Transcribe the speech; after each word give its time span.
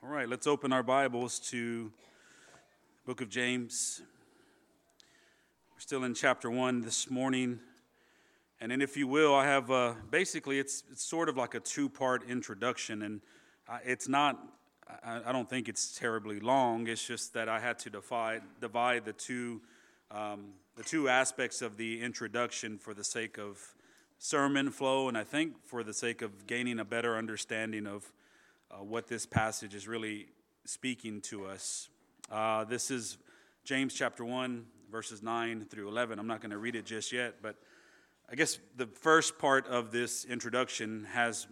All 0.00 0.10
right, 0.10 0.28
let's 0.28 0.46
open 0.46 0.72
our 0.72 0.84
Bibles 0.84 1.40
to 1.50 1.90
book 3.04 3.20
of 3.20 3.28
James. 3.28 4.00
We're 5.74 5.80
still 5.80 6.04
in 6.04 6.14
chapter 6.14 6.48
1 6.48 6.82
this 6.82 7.10
morning. 7.10 7.58
And 8.60 8.70
then, 8.70 8.80
if 8.80 8.96
you 8.96 9.08
will, 9.08 9.34
I 9.34 9.44
have 9.46 9.72
uh, 9.72 9.94
basically 10.08 10.60
it's, 10.60 10.84
it's 10.92 11.02
sort 11.02 11.28
of 11.28 11.36
like 11.36 11.54
a 11.54 11.60
two 11.60 11.88
part 11.88 12.22
introduction. 12.28 13.02
And 13.02 13.20
it's 13.84 14.06
not, 14.06 14.38
I, 15.04 15.20
I, 15.26 15.32
don't 15.32 15.50
think 15.50 15.68
it's 15.68 15.98
terribly 15.98 16.38
long. 16.38 16.86
It's 16.86 17.04
just 17.04 17.34
that 17.34 17.48
I 17.48 17.58
had 17.58 17.80
to 17.80 17.90
divide, 17.90 18.42
divide 18.60 19.04
the, 19.04 19.14
two, 19.14 19.60
um, 20.12 20.50
the 20.76 20.84
two 20.84 21.08
aspects 21.08 21.60
of 21.60 21.76
the 21.76 22.00
introduction 22.00 22.78
for 22.78 22.94
the 22.94 23.02
sake 23.02 23.36
of 23.36 23.74
sermon 24.20 24.70
flow, 24.70 25.08
and 25.08 25.18
I 25.18 25.24
think 25.24 25.54
for 25.64 25.82
the 25.82 25.92
sake 25.92 26.22
of 26.22 26.46
gaining 26.46 26.78
a 26.78 26.84
better 26.84 27.16
understanding 27.16 27.84
of 27.84 28.12
uh, 28.70 28.84
what 28.84 29.06
this 29.06 29.26
passage 29.26 29.74
is 29.74 29.88
really 29.88 30.26
speaking 30.64 31.20
to 31.22 31.46
us. 31.46 31.88
Uh, 32.30 32.64
this 32.64 32.90
is 32.90 33.18
James 33.64 33.94
chapter 33.94 34.24
1, 34.24 34.64
verses 34.90 35.22
9 35.22 35.66
through 35.70 35.88
11. 35.88 36.18
I'm 36.18 36.26
not 36.26 36.40
going 36.40 36.50
to 36.50 36.58
read 36.58 36.76
it 36.76 36.84
just 36.84 37.12
yet, 37.12 37.36
but 37.42 37.56
I 38.30 38.34
guess 38.34 38.58
the 38.76 38.86
first 38.86 39.38
part 39.38 39.66
of 39.68 39.90
this 39.90 40.24
introduction 40.24 41.06
has 41.12 41.46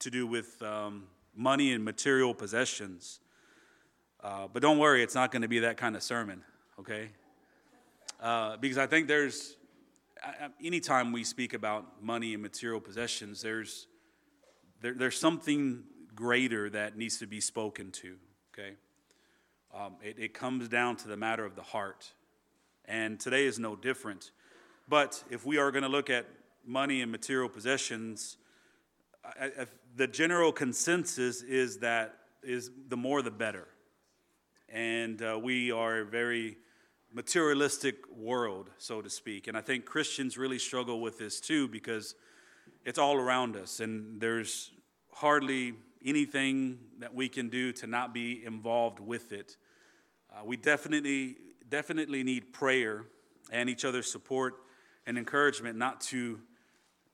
to 0.00 0.10
do 0.10 0.26
with 0.26 0.62
um, 0.62 1.04
money 1.34 1.72
and 1.72 1.84
material 1.84 2.34
possessions. 2.34 3.20
Uh, 4.22 4.46
but 4.52 4.62
don't 4.62 4.78
worry, 4.78 5.02
it's 5.02 5.14
not 5.14 5.32
going 5.32 5.42
to 5.42 5.48
be 5.48 5.60
that 5.60 5.76
kind 5.76 5.96
of 5.96 6.02
sermon, 6.02 6.42
okay? 6.78 7.10
Uh, 8.20 8.56
because 8.56 8.78
I 8.78 8.86
think 8.86 9.08
there's 9.08 9.56
anytime 10.62 11.12
we 11.12 11.24
speak 11.24 11.52
about 11.52 12.02
money 12.02 12.32
and 12.32 12.42
material 12.42 12.80
possessions, 12.80 13.42
there's, 13.42 13.88
there, 14.80 14.94
there's 14.94 15.18
something 15.18 15.82
greater 16.14 16.70
that 16.70 16.96
needs 16.96 17.18
to 17.18 17.26
be 17.26 17.40
spoken 17.40 17.90
to, 17.90 18.16
okay? 18.52 18.74
Um, 19.74 19.96
it, 20.02 20.18
it 20.18 20.34
comes 20.34 20.68
down 20.68 20.96
to 20.96 21.08
the 21.08 21.16
matter 21.16 21.44
of 21.44 21.56
the 21.56 21.62
heart. 21.62 22.12
And 22.84 23.18
today 23.18 23.44
is 23.44 23.58
no 23.58 23.76
different. 23.76 24.30
But 24.88 25.24
if 25.30 25.46
we 25.46 25.58
are 25.58 25.70
going 25.70 25.82
to 25.82 25.88
look 25.88 26.10
at 26.10 26.26
money 26.66 27.00
and 27.00 27.10
material 27.10 27.48
possessions, 27.48 28.36
I, 29.24 29.46
I, 29.46 29.66
the 29.96 30.06
general 30.06 30.52
consensus 30.52 31.42
is 31.42 31.78
that 31.78 32.16
is 32.42 32.70
the 32.88 32.96
more 32.96 33.22
the 33.22 33.30
better. 33.30 33.66
And 34.68 35.22
uh, 35.22 35.38
we 35.42 35.72
are 35.72 36.00
a 36.00 36.04
very 36.04 36.58
materialistic 37.12 37.96
world, 38.14 38.70
so 38.76 39.00
to 39.00 39.08
speak. 39.08 39.46
And 39.46 39.56
I 39.56 39.60
think 39.60 39.86
Christians 39.86 40.36
really 40.36 40.58
struggle 40.58 41.00
with 41.00 41.18
this 41.18 41.40
too 41.40 41.68
because 41.68 42.14
it's 42.84 42.98
all 42.98 43.16
around 43.16 43.56
us, 43.56 43.80
and 43.80 44.20
there's 44.20 44.70
hardly 45.12 45.74
anything 46.04 46.78
that 46.98 47.14
we 47.14 47.28
can 47.28 47.48
do 47.48 47.72
to 47.72 47.86
not 47.86 48.12
be 48.12 48.44
involved 48.44 49.00
with 49.00 49.32
it. 49.32 49.56
Uh, 50.30 50.44
we 50.44 50.56
definitely, 50.56 51.36
definitely 51.68 52.22
need 52.22 52.52
prayer 52.52 53.04
and 53.50 53.68
each 53.68 53.84
other's 53.84 54.10
support 54.10 54.54
and 55.06 55.16
encouragement 55.16 55.76
not 55.78 56.00
to, 56.00 56.40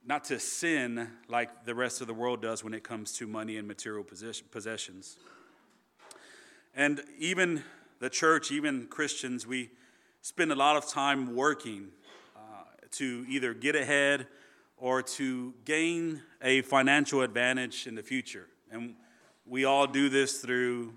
not 0.05 0.23
to 0.25 0.39
sin 0.39 1.09
like 1.27 1.65
the 1.65 1.75
rest 1.75 2.01
of 2.01 2.07
the 2.07 2.13
world 2.13 2.41
does 2.41 2.63
when 2.63 2.73
it 2.73 2.83
comes 2.83 3.13
to 3.13 3.27
money 3.27 3.57
and 3.57 3.67
material 3.67 4.03
possessions. 4.03 5.17
And 6.75 7.01
even 7.19 7.63
the 7.99 8.09
church, 8.09 8.51
even 8.51 8.87
Christians, 8.87 9.45
we 9.45 9.69
spend 10.21 10.51
a 10.51 10.55
lot 10.55 10.77
of 10.77 10.87
time 10.87 11.35
working 11.35 11.89
uh, 12.35 12.39
to 12.91 13.25
either 13.29 13.53
get 13.53 13.75
ahead 13.75 14.27
or 14.77 15.01
to 15.03 15.53
gain 15.65 16.21
a 16.41 16.61
financial 16.63 17.21
advantage 17.21 17.85
in 17.85 17.95
the 17.95 18.03
future. 18.03 18.47
And 18.71 18.95
we 19.45 19.65
all 19.65 19.85
do 19.85 20.07
this 20.07 20.39
through 20.39 20.93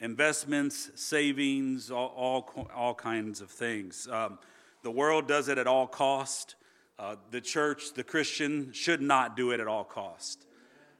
investments, 0.00 0.90
savings, 0.94 1.90
all, 1.90 2.12
all, 2.16 2.68
all 2.74 2.94
kinds 2.94 3.42
of 3.42 3.50
things. 3.50 4.08
Um, 4.10 4.38
the 4.82 4.90
world 4.90 5.28
does 5.28 5.48
it 5.48 5.58
at 5.58 5.66
all 5.66 5.86
cost. 5.86 6.54
Uh, 6.98 7.16
the 7.30 7.40
church, 7.40 7.92
the 7.94 8.02
Christian, 8.02 8.72
should 8.72 9.02
not 9.02 9.36
do 9.36 9.50
it 9.50 9.60
at 9.60 9.66
all 9.66 9.84
cost. 9.84 10.46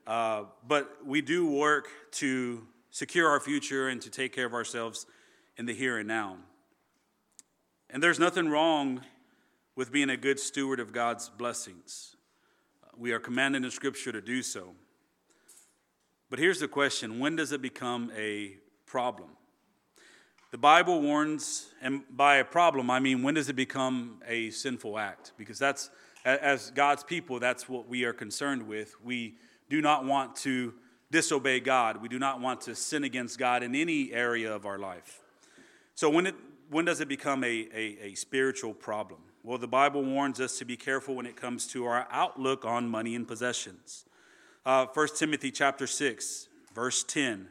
Uh, 0.06 0.44
but 0.66 0.98
we 1.04 1.22
do 1.22 1.50
work 1.50 1.88
to 2.12 2.66
secure 2.91 3.28
our 3.28 3.41
future 3.41 3.88
and 3.88 4.02
to 4.02 4.10
take 4.10 4.34
care 4.34 4.47
of 4.47 4.52
ourselves 4.52 5.06
in 5.56 5.64
the 5.64 5.75
here 5.75 5.98
and 5.98 6.08
now. 6.08 6.36
And 7.88 8.02
there's 8.02 8.19
nothing 8.19 8.48
wrong 8.48 9.00
with 9.76 9.91
being 9.91 10.10
a 10.10 10.16
good 10.16 10.38
steward 10.38 10.78
of 10.78 10.92
God's 10.92 11.31
blessings. 11.31 12.16
We 12.97 13.12
are 13.12 13.19
commanded 13.19 13.64
in 13.64 13.70
Scripture 13.70 14.12
to 14.12 14.20
do 14.20 14.42
so. 14.42 14.75
But 16.30 16.38
here's 16.38 16.60
the 16.60 16.68
question 16.68 17.18
when 17.18 17.36
does 17.36 17.52
it 17.52 17.62
become 17.62 18.12
a 18.16 18.56
problem? 18.86 19.30
The 20.50 20.58
Bible 20.58 21.02
warns, 21.02 21.74
and 21.82 22.02
by 22.10 22.36
a 22.36 22.44
problem, 22.44 22.90
I 22.90 23.00
mean 23.00 23.22
when 23.22 23.34
does 23.34 23.48
it 23.48 23.56
become 23.56 24.22
a 24.26 24.50
sinful 24.50 24.98
act? 24.98 25.32
Because 25.36 25.58
that's, 25.58 25.90
as 26.24 26.70
God's 26.70 27.04
people, 27.04 27.38
that's 27.38 27.68
what 27.68 27.86
we 27.86 28.04
are 28.04 28.14
concerned 28.14 28.66
with. 28.66 28.94
We 29.04 29.36
do 29.68 29.82
not 29.82 30.06
want 30.06 30.36
to 30.36 30.74
disobey 31.10 31.60
God, 31.60 32.02
we 32.02 32.08
do 32.08 32.18
not 32.18 32.40
want 32.40 32.62
to 32.62 32.74
sin 32.74 33.04
against 33.04 33.38
God 33.38 33.62
in 33.62 33.74
any 33.74 34.12
area 34.12 34.54
of 34.54 34.66
our 34.66 34.78
life. 34.78 35.20
So 35.94 36.08
when 36.10 36.26
it 36.26 36.34
when 36.70 36.84
does 36.84 37.00
it 37.00 37.08
become 37.08 37.42
a, 37.44 37.68
a, 37.74 37.98
a, 38.02 38.14
spiritual 38.14 38.74
problem? 38.74 39.20
Well, 39.42 39.56
the 39.56 39.66
Bible 39.66 40.04
warns 40.04 40.38
us 40.38 40.58
to 40.58 40.66
be 40.66 40.76
careful 40.76 41.14
when 41.14 41.24
it 41.24 41.34
comes 41.34 41.66
to 41.68 41.86
our 41.86 42.06
outlook 42.10 42.66
on 42.66 42.86
money 42.86 43.14
and 43.14 43.26
possessions. 43.26 44.04
Uh, 44.68 44.84
1 44.92 45.08
Timothy 45.16 45.50
chapter 45.50 45.86
6, 45.86 46.46
verse 46.74 47.02
10 47.02 47.48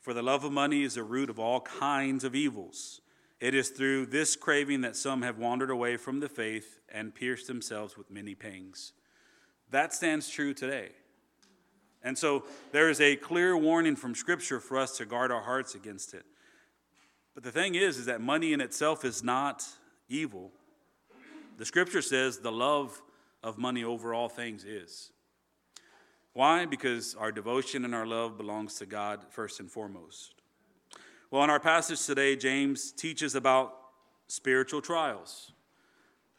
For 0.00 0.14
the 0.14 0.22
love 0.22 0.44
of 0.44 0.52
money 0.52 0.84
is 0.84 0.94
the 0.94 1.02
root 1.02 1.28
of 1.28 1.40
all 1.40 1.60
kinds 1.62 2.22
of 2.22 2.36
evils. 2.36 3.00
It 3.40 3.52
is 3.52 3.70
through 3.70 4.06
this 4.06 4.36
craving 4.36 4.82
that 4.82 4.94
some 4.94 5.22
have 5.22 5.38
wandered 5.38 5.70
away 5.70 5.96
from 5.96 6.20
the 6.20 6.28
faith 6.28 6.78
and 6.88 7.16
pierced 7.16 7.48
themselves 7.48 7.96
with 7.98 8.12
many 8.12 8.36
pangs. 8.36 8.92
That 9.72 9.92
stands 9.92 10.30
true 10.30 10.54
today. 10.54 10.90
And 12.00 12.16
so 12.16 12.44
there 12.70 12.88
is 12.88 13.00
a 13.00 13.16
clear 13.16 13.56
warning 13.56 13.96
from 13.96 14.14
Scripture 14.14 14.60
for 14.60 14.78
us 14.78 14.96
to 14.98 15.04
guard 15.04 15.32
our 15.32 15.42
hearts 15.42 15.74
against 15.74 16.14
it. 16.14 16.24
But 17.34 17.42
the 17.42 17.50
thing 17.50 17.74
is, 17.74 17.98
is 17.98 18.06
that 18.06 18.20
money 18.20 18.52
in 18.52 18.60
itself 18.60 19.04
is 19.04 19.24
not 19.24 19.66
evil. 20.08 20.52
The 21.58 21.64
scripture 21.64 22.02
says 22.02 22.38
the 22.38 22.52
love 22.52 23.02
of 23.42 23.58
money 23.58 23.82
over 23.82 24.14
all 24.14 24.28
things 24.28 24.62
is. 24.62 25.11
Why? 26.34 26.64
Because 26.64 27.14
our 27.14 27.30
devotion 27.30 27.84
and 27.84 27.94
our 27.94 28.06
love 28.06 28.38
belongs 28.38 28.74
to 28.76 28.86
God 28.86 29.20
first 29.30 29.60
and 29.60 29.70
foremost. 29.70 30.34
Well, 31.30 31.44
in 31.44 31.50
our 31.50 31.60
passage 31.60 32.04
today, 32.04 32.36
James 32.36 32.92
teaches 32.92 33.34
about 33.34 33.74
spiritual 34.28 34.80
trials. 34.80 35.52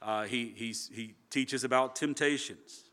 Uh, 0.01 0.23
he, 0.23 0.53
he 0.55 1.15
teaches 1.29 1.63
about 1.63 1.95
temptations. 1.95 2.83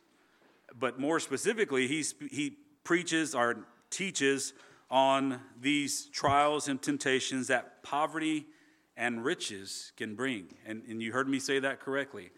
But 0.78 1.00
more 1.00 1.21
specifically, 1.21 1.87
he, 1.87 2.05
he 2.31 2.56
preaches 2.84 3.34
or 3.34 3.67
teaches 3.91 4.53
on 4.91 5.41
these 5.61 6.06
trials 6.06 6.69
and 6.69 6.81
temptations 6.81 7.47
that 7.49 7.82
poverty 7.82 8.47
and 8.97 9.25
riches 9.25 9.93
can 9.97 10.15
bring. 10.15 10.55
And, 10.67 10.82
and 10.88 11.03
you 11.03 11.12
heard 11.12 11.28
me 11.28 11.38
say 11.38 11.59
that 11.61 11.81
correctly. 11.81 12.31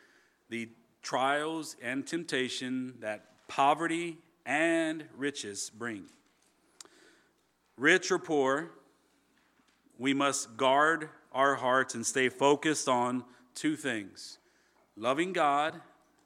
The 0.48 0.68
trials 1.02 1.76
and 1.82 2.06
temptation 2.06 2.94
that 3.00 3.48
poverty 3.48 4.18
and 4.44 5.04
riches 5.16 5.70
bring. 5.70 6.04
Rich 7.76 8.10
or 8.10 8.18
poor, 8.18 8.70
we 9.98 10.14
must 10.14 10.56
guard 10.56 11.08
our 11.32 11.54
hearts 11.54 11.94
and 11.94 12.04
stay 12.04 12.28
focused 12.28 12.88
on 12.88 13.24
two 13.54 13.76
things 13.76 14.38
loving 14.96 15.32
God 15.32 15.80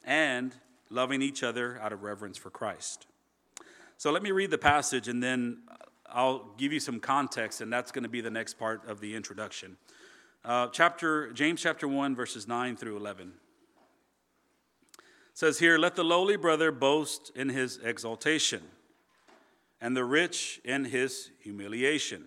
and 0.04 0.54
loving 0.90 1.22
each 1.22 1.42
other 1.42 1.78
out 1.80 1.92
of 1.92 2.02
reverence 2.02 2.36
for 2.36 2.50
Christ. 2.50 3.06
So 3.96 4.10
let 4.10 4.22
me 4.22 4.30
read 4.30 4.50
the 4.50 4.58
passage 4.58 5.08
and 5.08 5.22
then 5.22 5.58
I'll 6.08 6.50
give 6.56 6.72
you 6.72 6.80
some 6.80 7.00
context, 7.00 7.60
and 7.60 7.72
that's 7.72 7.90
going 7.90 8.04
to 8.04 8.08
be 8.08 8.20
the 8.20 8.30
next 8.30 8.54
part 8.54 8.88
of 8.88 9.00
the 9.00 9.14
introduction. 9.14 9.76
Uh, 10.44 10.68
chapter 10.68 11.32
James 11.32 11.60
chapter 11.60 11.88
1 11.88 12.14
verses 12.14 12.46
9 12.46 12.76
through 12.76 12.96
11 12.96 13.32
says 15.36 15.58
here 15.58 15.76
let 15.76 15.94
the 15.94 16.02
lowly 16.02 16.34
brother 16.36 16.72
boast 16.72 17.30
in 17.36 17.50
his 17.50 17.76
exaltation 17.84 18.62
and 19.82 19.94
the 19.94 20.02
rich 20.02 20.60
in 20.64 20.86
his 20.86 21.30
humiliation 21.40 22.24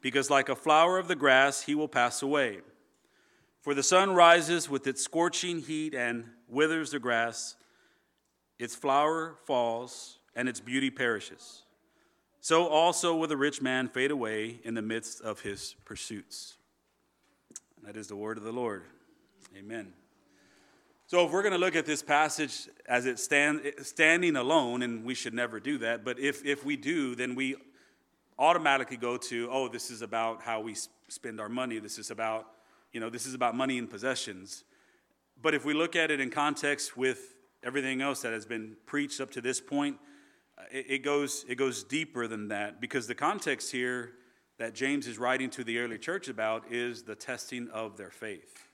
because 0.00 0.28
like 0.28 0.48
a 0.48 0.56
flower 0.56 0.98
of 0.98 1.06
the 1.06 1.14
grass 1.14 1.62
he 1.62 1.74
will 1.74 1.86
pass 1.86 2.20
away 2.20 2.58
for 3.60 3.74
the 3.74 3.82
sun 3.82 4.12
rises 4.12 4.68
with 4.68 4.86
its 4.88 5.00
scorching 5.04 5.60
heat 5.60 5.94
and 5.94 6.24
withers 6.48 6.90
the 6.90 6.98
grass 6.98 7.54
its 8.58 8.74
flower 8.74 9.36
falls 9.46 10.18
and 10.34 10.48
its 10.48 10.58
beauty 10.58 10.90
perishes 10.90 11.62
so 12.40 12.66
also 12.66 13.14
will 13.14 13.28
the 13.28 13.36
rich 13.36 13.60
man 13.60 13.88
fade 13.88 14.10
away 14.10 14.60
in 14.64 14.74
the 14.74 14.82
midst 14.82 15.20
of 15.20 15.40
his 15.40 15.76
pursuits. 15.84 16.56
That 17.82 17.96
is 17.96 18.08
the 18.08 18.16
word 18.16 18.38
of 18.38 18.44
the 18.44 18.52
Lord. 18.52 18.84
Amen. 19.56 19.92
So, 21.10 21.26
if 21.26 21.32
we're 21.32 21.42
going 21.42 21.54
to 21.54 21.58
look 21.58 21.74
at 21.74 21.86
this 21.86 22.04
passage 22.04 22.68
as 22.86 23.04
it 23.04 23.18
stand, 23.18 23.62
standing 23.82 24.36
alone, 24.36 24.82
and 24.82 25.04
we 25.04 25.16
should 25.16 25.34
never 25.34 25.58
do 25.58 25.76
that, 25.78 26.04
but 26.04 26.20
if, 26.20 26.46
if 26.46 26.64
we 26.64 26.76
do, 26.76 27.16
then 27.16 27.34
we 27.34 27.56
automatically 28.38 28.96
go 28.96 29.16
to, 29.16 29.48
oh, 29.50 29.66
this 29.66 29.90
is 29.90 30.02
about 30.02 30.40
how 30.40 30.60
we 30.60 30.76
spend 31.08 31.40
our 31.40 31.48
money. 31.48 31.80
This 31.80 31.98
is 31.98 32.12
about, 32.12 32.46
you 32.92 33.00
know, 33.00 33.10
this 33.10 33.26
is 33.26 33.34
about 33.34 33.56
money 33.56 33.76
and 33.76 33.90
possessions. 33.90 34.62
But 35.42 35.52
if 35.52 35.64
we 35.64 35.74
look 35.74 35.96
at 35.96 36.12
it 36.12 36.20
in 36.20 36.30
context 36.30 36.96
with 36.96 37.34
everything 37.64 38.02
else 38.02 38.22
that 38.22 38.32
has 38.32 38.46
been 38.46 38.76
preached 38.86 39.20
up 39.20 39.32
to 39.32 39.40
this 39.40 39.60
point, 39.60 39.96
uh, 40.56 40.62
it, 40.70 40.86
it 40.88 40.98
goes, 40.98 41.44
it 41.48 41.56
goes 41.56 41.82
deeper 41.82 42.28
than 42.28 42.46
that 42.50 42.80
because 42.80 43.08
the 43.08 43.16
context 43.16 43.72
here 43.72 44.12
that 44.58 44.76
James 44.76 45.08
is 45.08 45.18
writing 45.18 45.50
to 45.50 45.64
the 45.64 45.80
early 45.80 45.98
church 45.98 46.28
about 46.28 46.70
is 46.70 47.02
the 47.02 47.16
testing 47.16 47.68
of 47.70 47.96
their 47.96 48.12
faith. 48.12 48.69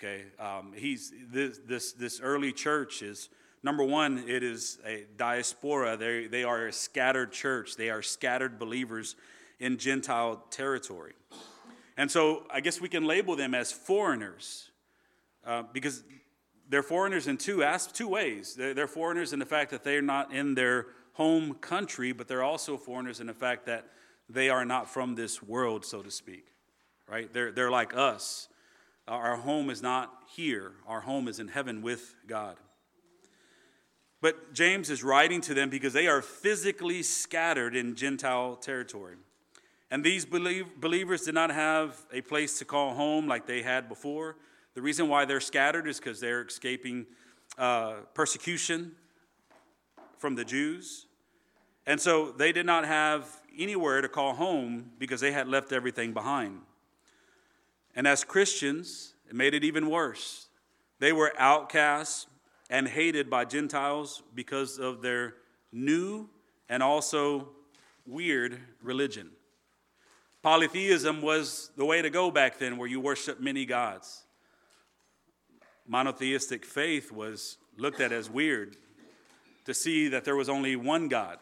Okay, 0.00 0.26
um, 0.38 0.72
he's 0.76 1.12
this, 1.28 1.58
this 1.66 1.92
this 1.92 2.20
early 2.20 2.52
church 2.52 3.02
is 3.02 3.30
number 3.64 3.82
one. 3.82 4.22
It 4.28 4.44
is 4.44 4.78
a 4.86 5.06
diaspora. 5.16 5.96
They 5.96 6.28
they 6.28 6.44
are 6.44 6.68
a 6.68 6.72
scattered 6.72 7.32
church. 7.32 7.74
They 7.74 7.90
are 7.90 8.00
scattered 8.00 8.60
believers 8.60 9.16
in 9.58 9.76
Gentile 9.76 10.44
territory, 10.50 11.14
and 11.96 12.08
so 12.08 12.44
I 12.48 12.60
guess 12.60 12.80
we 12.80 12.88
can 12.88 13.06
label 13.06 13.34
them 13.34 13.56
as 13.56 13.72
foreigners 13.72 14.70
uh, 15.44 15.64
because 15.72 16.04
they're 16.68 16.84
foreigners 16.84 17.26
in 17.26 17.36
two 17.36 17.64
two 17.92 18.06
ways. 18.06 18.54
They're, 18.54 18.74
they're 18.74 18.86
foreigners 18.86 19.32
in 19.32 19.40
the 19.40 19.46
fact 19.46 19.72
that 19.72 19.82
they're 19.82 20.00
not 20.00 20.32
in 20.32 20.54
their 20.54 20.86
home 21.14 21.54
country, 21.54 22.12
but 22.12 22.28
they're 22.28 22.44
also 22.44 22.76
foreigners 22.76 23.18
in 23.18 23.26
the 23.26 23.34
fact 23.34 23.66
that 23.66 23.88
they 24.30 24.48
are 24.48 24.64
not 24.64 24.88
from 24.88 25.16
this 25.16 25.42
world, 25.42 25.84
so 25.84 26.02
to 26.02 26.10
speak. 26.12 26.46
Right? 27.08 27.32
They're 27.32 27.50
they're 27.50 27.72
like 27.72 27.96
us 27.96 28.48
our 29.08 29.36
home 29.36 29.70
is 29.70 29.82
not 29.82 30.12
here, 30.28 30.72
our 30.86 31.00
home 31.00 31.28
is 31.28 31.38
in 31.38 31.48
heaven 31.48 31.82
with 31.82 32.14
God. 32.26 32.56
But 34.20 34.52
James 34.52 34.90
is 34.90 35.04
writing 35.04 35.40
to 35.42 35.54
them 35.54 35.70
because 35.70 35.92
they 35.92 36.08
are 36.08 36.22
physically 36.22 37.02
scattered 37.02 37.76
in 37.76 37.94
Gentile 37.94 38.56
territory. 38.56 39.14
And 39.90 40.04
these 40.04 40.26
believers 40.26 41.22
did 41.22 41.34
not 41.34 41.50
have 41.50 42.04
a 42.12 42.20
place 42.20 42.58
to 42.58 42.64
call 42.64 42.94
home 42.94 43.26
like 43.26 43.46
they 43.46 43.62
had 43.62 43.88
before. 43.88 44.36
The 44.74 44.82
reason 44.82 45.08
why 45.08 45.24
they're 45.24 45.40
scattered 45.40 45.88
is 45.88 45.98
because 45.98 46.20
they're 46.20 46.42
escaping 46.42 47.06
uh, 47.56 47.94
persecution 48.12 48.92
from 50.18 50.34
the 50.34 50.44
Jews. 50.44 51.06
And 51.86 51.98
so 52.00 52.32
they 52.32 52.52
did 52.52 52.66
not 52.66 52.84
have 52.84 53.28
anywhere 53.56 54.02
to 54.02 54.08
call 54.08 54.34
home 54.34 54.90
because 54.98 55.20
they 55.20 55.32
had 55.32 55.48
left 55.48 55.72
everything 55.72 56.12
behind. 56.12 56.60
And 57.98 58.06
as 58.06 58.22
Christians, 58.22 59.14
it 59.28 59.34
made 59.34 59.54
it 59.54 59.64
even 59.64 59.90
worse. 59.90 60.46
They 61.00 61.12
were 61.12 61.32
outcasts 61.36 62.28
and 62.70 62.86
hated 62.86 63.28
by 63.28 63.44
Gentiles 63.44 64.22
because 64.36 64.78
of 64.78 65.02
their 65.02 65.34
new 65.72 66.28
and 66.68 66.80
also 66.80 67.48
weird 68.06 68.60
religion. 68.80 69.30
Polytheism 70.44 71.22
was 71.22 71.72
the 71.76 71.84
way 71.84 72.00
to 72.00 72.08
go 72.08 72.30
back 72.30 72.60
then, 72.60 72.76
where 72.76 72.86
you 72.86 73.00
worship 73.00 73.40
many 73.40 73.66
gods. 73.66 74.22
Monotheistic 75.84 76.64
faith 76.64 77.10
was 77.10 77.58
looked 77.76 78.00
at 78.00 78.12
as 78.12 78.30
weird 78.30 78.76
to 79.64 79.74
see 79.74 80.06
that 80.06 80.24
there 80.24 80.36
was 80.36 80.48
only 80.48 80.76
one 80.76 81.08
God. 81.08 81.38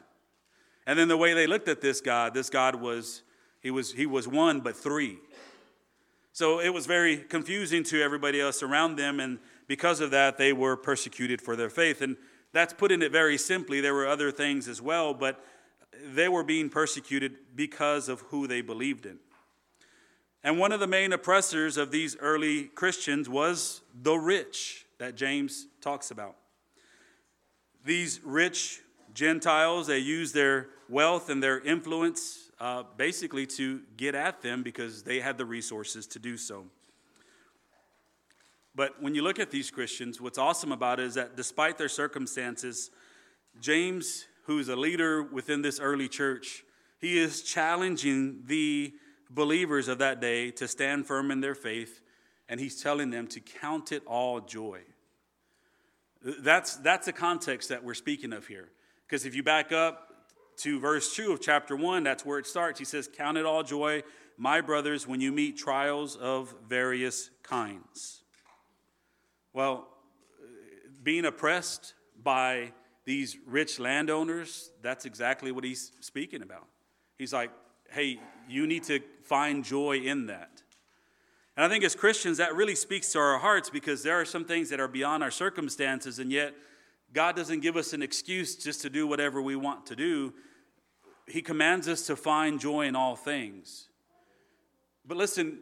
And 0.87 0.99
then 0.99 1.09
the 1.09 1.19
way 1.19 1.35
they 1.35 1.47
looked 1.47 1.69
at 1.69 1.83
this 1.83 2.01
God, 2.01 2.33
this 2.33 2.49
God 2.49 2.77
was 2.77 3.25
he 3.61 3.71
was 3.71 3.93
he 3.93 4.07
was 4.07 4.27
one 4.27 4.61
but 4.61 4.75
three. 4.75 5.19
So 6.37 6.61
it 6.61 6.69
was 6.69 6.85
very 6.85 7.17
confusing 7.17 7.83
to 7.85 8.03
everybody 8.03 8.43
else 8.43 8.63
around 8.63 8.97
them, 8.97 9.21
and 9.21 9.39
because 9.69 10.03
of 10.03 10.11
that, 10.11 10.37
they 10.37 10.53
were 10.53 10.77
persecuted 10.77 11.41
for 11.41 11.57
their 11.57 11.71
faith. 11.71 12.03
And 12.03 12.19
that's 12.53 12.75
putting 12.75 13.01
it 13.01 13.11
very 13.11 13.39
simply. 13.39 13.81
There 13.81 13.95
were 13.95 14.07
other 14.07 14.31
things 14.31 14.69
as 14.69 14.83
well, 14.83 15.15
but 15.15 15.43
they 16.05 16.29
were 16.29 16.45
being 16.45 16.69
persecuted 16.69 17.39
because 17.55 18.11
of 18.11 18.21
who 18.21 18.47
they 18.47 18.61
believed 18.61 19.07
in. 19.07 19.19
And 20.45 20.59
one 20.59 20.73
of 20.73 20.81
the 20.81 20.87
main 20.87 21.15
oppressors 21.15 21.79
of 21.79 21.91
these 21.91 22.19
early 22.19 22.65
Christians 22.65 23.31
was 23.31 23.81
the 23.95 24.19
rich 24.19 24.85
that 24.99 25.17
James 25.17 25.69
talks 25.81 26.11
about. 26.11 26.37
These 27.83 28.21
rich 28.23 28.83
Gentiles, 29.15 29.87
they 29.87 30.01
used 30.01 30.35
their 30.35 30.69
wealth 30.91 31.31
and 31.31 31.43
their 31.43 31.61
influence 31.61 32.46
uh, 32.59 32.85
basically 32.97 33.47
to 33.47 33.81
get 33.97 34.15
at 34.15 34.43
them 34.43 34.63
because 34.63 35.03
they 35.03 35.21
had 35.21 35.39
the 35.39 35.45
resources 35.45 36.07
to 36.09 36.19
do 36.19 36.37
so. 36.37 36.65
But 38.75 39.03
when 39.03 39.15
you 39.15 39.23
look 39.23 39.39
at 39.39 39.51
these 39.51 39.71
Christians, 39.71 40.21
what's 40.21 40.39
awesome 40.39 40.71
about 40.71 41.01
it 41.01 41.07
is 41.07 41.15
that 41.15 41.37
despite 41.37 41.79
their 41.79 41.89
circumstances, 41.89 42.91
James, 43.61 44.27
who's 44.45 44.69
a 44.69 44.77
leader 44.77 45.23
within 45.23 45.63
this 45.63 45.81
early 45.81 46.09
church, 46.09 46.63
he 46.99 47.19
is 47.19 47.43
challenging 47.43 48.43
the 48.47 48.93
believers 49.31 49.89
of 49.89 49.99
that 49.99 50.21
day 50.21 50.51
to 50.53 50.69
stand 50.69 51.07
firm 51.07 51.31
in 51.31 51.41
their 51.41 51.55
faith, 51.55 52.01
and 52.49 52.61
he's 52.61 52.83
telling 52.83 53.11
them 53.11 53.27
to 53.29 53.41
count 53.41 53.93
it 53.93 54.03
all 54.07 54.41
joy. 54.41 54.81
That's, 56.23 56.77
that's 56.77 57.07
the 57.07 57.13
context 57.13 57.69
that 57.71 57.83
we're 57.83 57.95
speaking 57.95 58.33
of 58.33 58.47
here. 58.47 58.69
Because 59.07 59.25
if 59.25 59.35
you 59.35 59.43
back 59.43 59.73
up, 59.73 60.06
to 60.59 60.81
verse 60.81 61.15
2 61.15 61.33
of 61.33 61.41
chapter 61.41 61.77
1, 61.77 62.03
that's 62.03 62.25
where 62.25 62.39
it 62.39 62.47
starts. 62.47 62.79
He 62.79 62.85
says, 62.85 63.09
Count 63.15 63.39
it 63.39 63.47
all 63.47 63.63
joy, 63.63 64.03
my 64.37 64.61
brothers, 64.61 65.07
when 65.07 65.21
you 65.21 65.33
meet 65.33 65.57
trials 65.57 66.17
of 66.17 66.55
various 66.69 67.31
kinds. 67.43 68.23
Well, 69.53 69.89
being 71.03 71.25
oppressed 71.25 71.95
by 72.23 72.73
these 73.05 73.37
rich 73.47 73.79
landowners, 73.79 74.71
that's 74.83 75.05
exactly 75.05 75.53
what 75.53 75.65
he's 75.65 75.93
speaking 76.01 76.43
about. 76.43 76.67
He's 77.17 77.33
like, 77.33 77.51
hey, 77.91 78.19
you 78.49 78.67
need 78.67 78.85
to 78.85 79.01
find 79.25 79.65
joy 79.65 79.99
in 79.99 80.27
that. 80.27 80.63
And 81.57 81.65
I 81.65 81.69
think 81.69 81.85
as 81.85 81.95
Christians, 81.95 82.39
that 82.39 82.55
really 82.55 82.75
speaks 82.75 83.13
to 83.13 83.19
our 83.19 83.39
hearts 83.39 83.71
because 83.71 84.03
there 84.03 84.21
are 84.21 84.25
some 84.25 84.45
things 84.45 84.69
that 84.71 84.81
are 84.81 84.89
beyond 84.89 85.23
our 85.23 85.31
circumstances, 85.31 86.19
and 86.19 86.31
yet 86.31 86.55
God 87.13 87.37
doesn't 87.37 87.61
give 87.61 87.77
us 87.77 87.93
an 87.93 88.03
excuse 88.03 88.57
just 88.57 88.83
to 88.83 88.91
do 88.91 89.07
whatever 89.07 89.41
we 89.41 89.57
want 89.57 89.87
to 89.87 89.97
do. 89.97 90.35
He 91.27 91.43
commands 91.43 91.89
us 91.89 92.07
to 92.07 92.17
find 92.17 92.61
joy 92.61 92.87
in 92.87 92.95
all 92.95 93.17
things. 93.17 93.89
But 95.07 95.17
listen, 95.17 95.61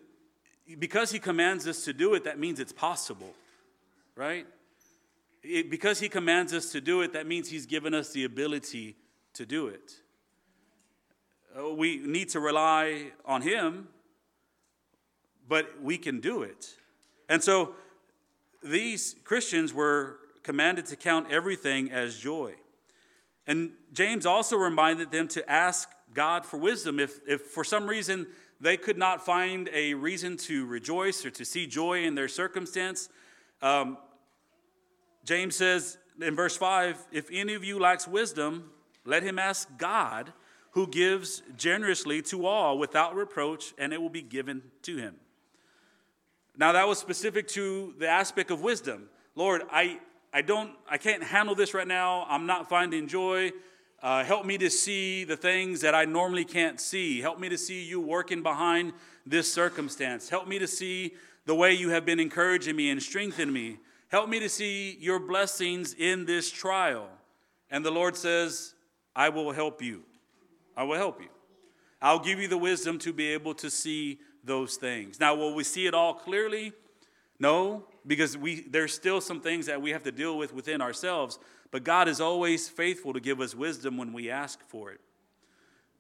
because 0.79 1.11
He 1.11 1.19
commands 1.19 1.67
us 1.67 1.85
to 1.85 1.93
do 1.93 2.15
it, 2.15 2.25
that 2.25 2.39
means 2.39 2.61
it's 2.61 2.73
possible, 2.73 3.33
right? 4.17 4.47
It, 5.43 5.71
because 5.71 6.01
He 6.01 6.09
commands 6.09 6.53
us 6.53 6.73
to 6.73 6.81
do 6.81 7.03
it, 7.03 7.13
that 7.13 7.27
means 7.27 7.51
He's 7.51 7.67
given 7.67 7.95
us 7.95 8.13
the 8.13 8.25
ability 8.25 8.97
to 9.35 9.47
do 9.47 9.69
it. 9.69 9.93
Uh, 11.57 11.73
we 11.73 11.99
need 11.99 12.31
to 12.31 12.41
rely 12.41 13.13
on 13.25 13.43
Him, 13.43 13.89
but 15.49 15.81
we 15.83 15.99
can 15.99 16.21
do 16.21 16.43
it. 16.43 16.75
And 17.29 17.43
so 17.43 17.75
these 18.63 19.15
Christians 19.25 19.73
were 19.73 20.19
commanded 20.45 20.87
to 20.87 20.97
count 20.97 21.31
everything 21.31 21.91
as 21.91 22.17
joy. 22.17 22.55
And 23.47 23.73
James 23.93 24.25
also 24.25 24.57
reminded 24.57 25.11
them 25.11 25.27
to 25.29 25.51
ask 25.51 25.89
God 26.15 26.47
for 26.47 26.57
wisdom. 26.57 27.01
If, 27.01 27.19
if 27.27 27.41
for 27.43 27.65
some 27.65 27.87
reason 27.87 28.29
they 28.61 28.77
could 28.77 28.97
not 28.97 29.25
find 29.25 29.69
a 29.73 29.95
reason 29.95 30.37
to 30.37 30.65
rejoice 30.67 31.27
or 31.27 31.31
to 31.31 31.45
see 31.45 31.67
joy 31.67 32.05
in 32.05 32.15
their 32.15 32.29
circumstance, 32.29 33.09
um, 33.61 33.99
James 35.25 35.57
says 35.57 35.99
in 36.21 36.37
verse 36.37 36.57
5 36.57 37.07
if 37.11 37.29
any 37.33 37.55
of 37.55 37.65
you 37.65 37.79
lacks 37.79 38.07
wisdom, 38.07 38.71
let 39.05 39.23
him 39.23 39.39
ask 39.39 39.69
God, 39.77 40.33
who 40.71 40.87
gives 40.87 41.43
generously 41.57 42.21
to 42.21 42.47
all 42.47 42.79
without 42.79 43.15
reproach, 43.15 43.75
and 43.79 43.93
it 43.93 44.01
will 44.01 44.09
be 44.09 44.23
given 44.23 44.63
to 44.83 44.97
him. 44.97 45.15
Now, 46.57 46.73
that 46.73 46.89
was 46.89 46.99
specific 46.99 47.49
to 47.49 47.95
the 47.99 48.09
aspect 48.09 48.51
of 48.51 48.61
wisdom. 48.61 49.09
Lord, 49.35 49.63
I, 49.71 50.01
I 50.35 50.43
don't, 50.43 50.73
I 50.91 50.99
can't 50.99 51.23
handle 51.23 51.55
this 51.55 51.75
right 51.75 51.87
now. 51.87 52.27
I'm 52.29 52.45
not 52.45 52.69
finding 52.69 53.07
joy. 53.07 53.53
Uh, 54.03 54.25
help 54.25 54.45
me 54.45 54.59
to 54.59 54.69
see 54.69 55.23
the 55.23 55.37
things 55.37 55.81
that 55.83 55.95
I 55.95 56.07
normally 56.07 56.45
can't 56.45 56.81
see. 56.81 57.21
Help 57.21 57.39
me 57.39 57.49
to 57.51 57.57
see 57.57 57.85
you 57.85 58.01
working 58.01 58.43
behind 58.43 58.95
this 59.25 59.51
circumstance. 59.51 60.29
Help 60.29 60.49
me 60.49 60.59
to 60.59 60.67
see 60.67 61.15
the 61.47 61.55
way 61.55 61.73
you 61.73 61.91
have 61.91 62.05
been 62.05 62.19
encouraging 62.19 62.75
me 62.75 62.91
and 62.91 63.01
strengthening 63.01 63.53
me. 63.53 63.79
Help 64.09 64.29
me 64.29 64.41
to 64.41 64.49
see 64.49 64.99
your 64.99 65.21
blessings 65.21 65.95
in 65.95 66.25
this 66.25 66.51
trial. 66.51 67.07
And 67.71 67.87
the 67.87 67.93
Lord 67.93 68.17
says, 68.17 68.75
I 69.15 69.29
will 69.29 69.53
help 69.53 69.81
you. 69.81 70.03
I 70.77 70.83
will 70.83 70.97
help 70.97 71.21
you. 71.21 71.29
I'll 72.03 72.19
give 72.19 72.41
you 72.41 72.49
the 72.49 72.59
wisdom 72.59 72.99
to 72.99 73.13
be 73.13 73.29
able 73.29 73.55
to 73.55 73.71
see 73.71 74.19
those 74.43 74.75
things. 74.75 75.21
Now, 75.21 75.37
will 75.37 75.55
we 75.55 75.63
see 75.63 75.87
it 75.87 75.95
all 75.95 76.13
clearly? 76.13 76.73
No, 77.39 77.85
because 78.07 78.37
we, 78.37 78.63
there's 78.63 78.93
still 78.93 79.21
some 79.21 79.41
things 79.41 79.67
that 79.67 79.81
we 79.81 79.91
have 79.91 80.03
to 80.03 80.13
deal 80.13 80.37
with 80.37 80.53
within 80.53 80.81
ourselves. 80.81 81.39
But 81.71 81.85
God 81.85 82.09
is 82.09 82.21
always 82.21 82.69
faithful 82.69 83.13
to 83.13 83.21
give 83.21 83.41
us 83.41 83.55
wisdom 83.55 83.97
when 83.97 84.13
we 84.13 84.31
ask 84.31 84.61
for 84.69 84.93
it. 84.93 85.01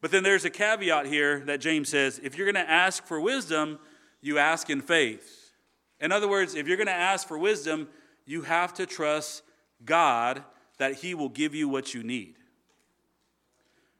But 0.00 0.10
then 0.10 0.22
there's 0.22 0.44
a 0.44 0.50
caveat 0.50 1.06
here 1.06 1.40
that 1.46 1.60
James 1.60 1.88
says 1.88 2.20
if 2.22 2.36
you're 2.36 2.50
going 2.50 2.62
to 2.62 2.70
ask 2.70 3.06
for 3.06 3.20
wisdom, 3.20 3.78
you 4.20 4.38
ask 4.38 4.68
in 4.68 4.82
faith. 4.82 5.52
In 6.00 6.12
other 6.12 6.28
words, 6.28 6.54
if 6.54 6.68
you're 6.68 6.76
going 6.76 6.86
to 6.88 6.92
ask 6.92 7.26
for 7.26 7.38
wisdom, 7.38 7.88
you 8.26 8.42
have 8.42 8.74
to 8.74 8.86
trust 8.86 9.42
God 9.84 10.44
that 10.78 10.96
He 10.96 11.14
will 11.14 11.28
give 11.28 11.54
you 11.54 11.68
what 11.68 11.94
you 11.94 12.02
need. 12.02 12.34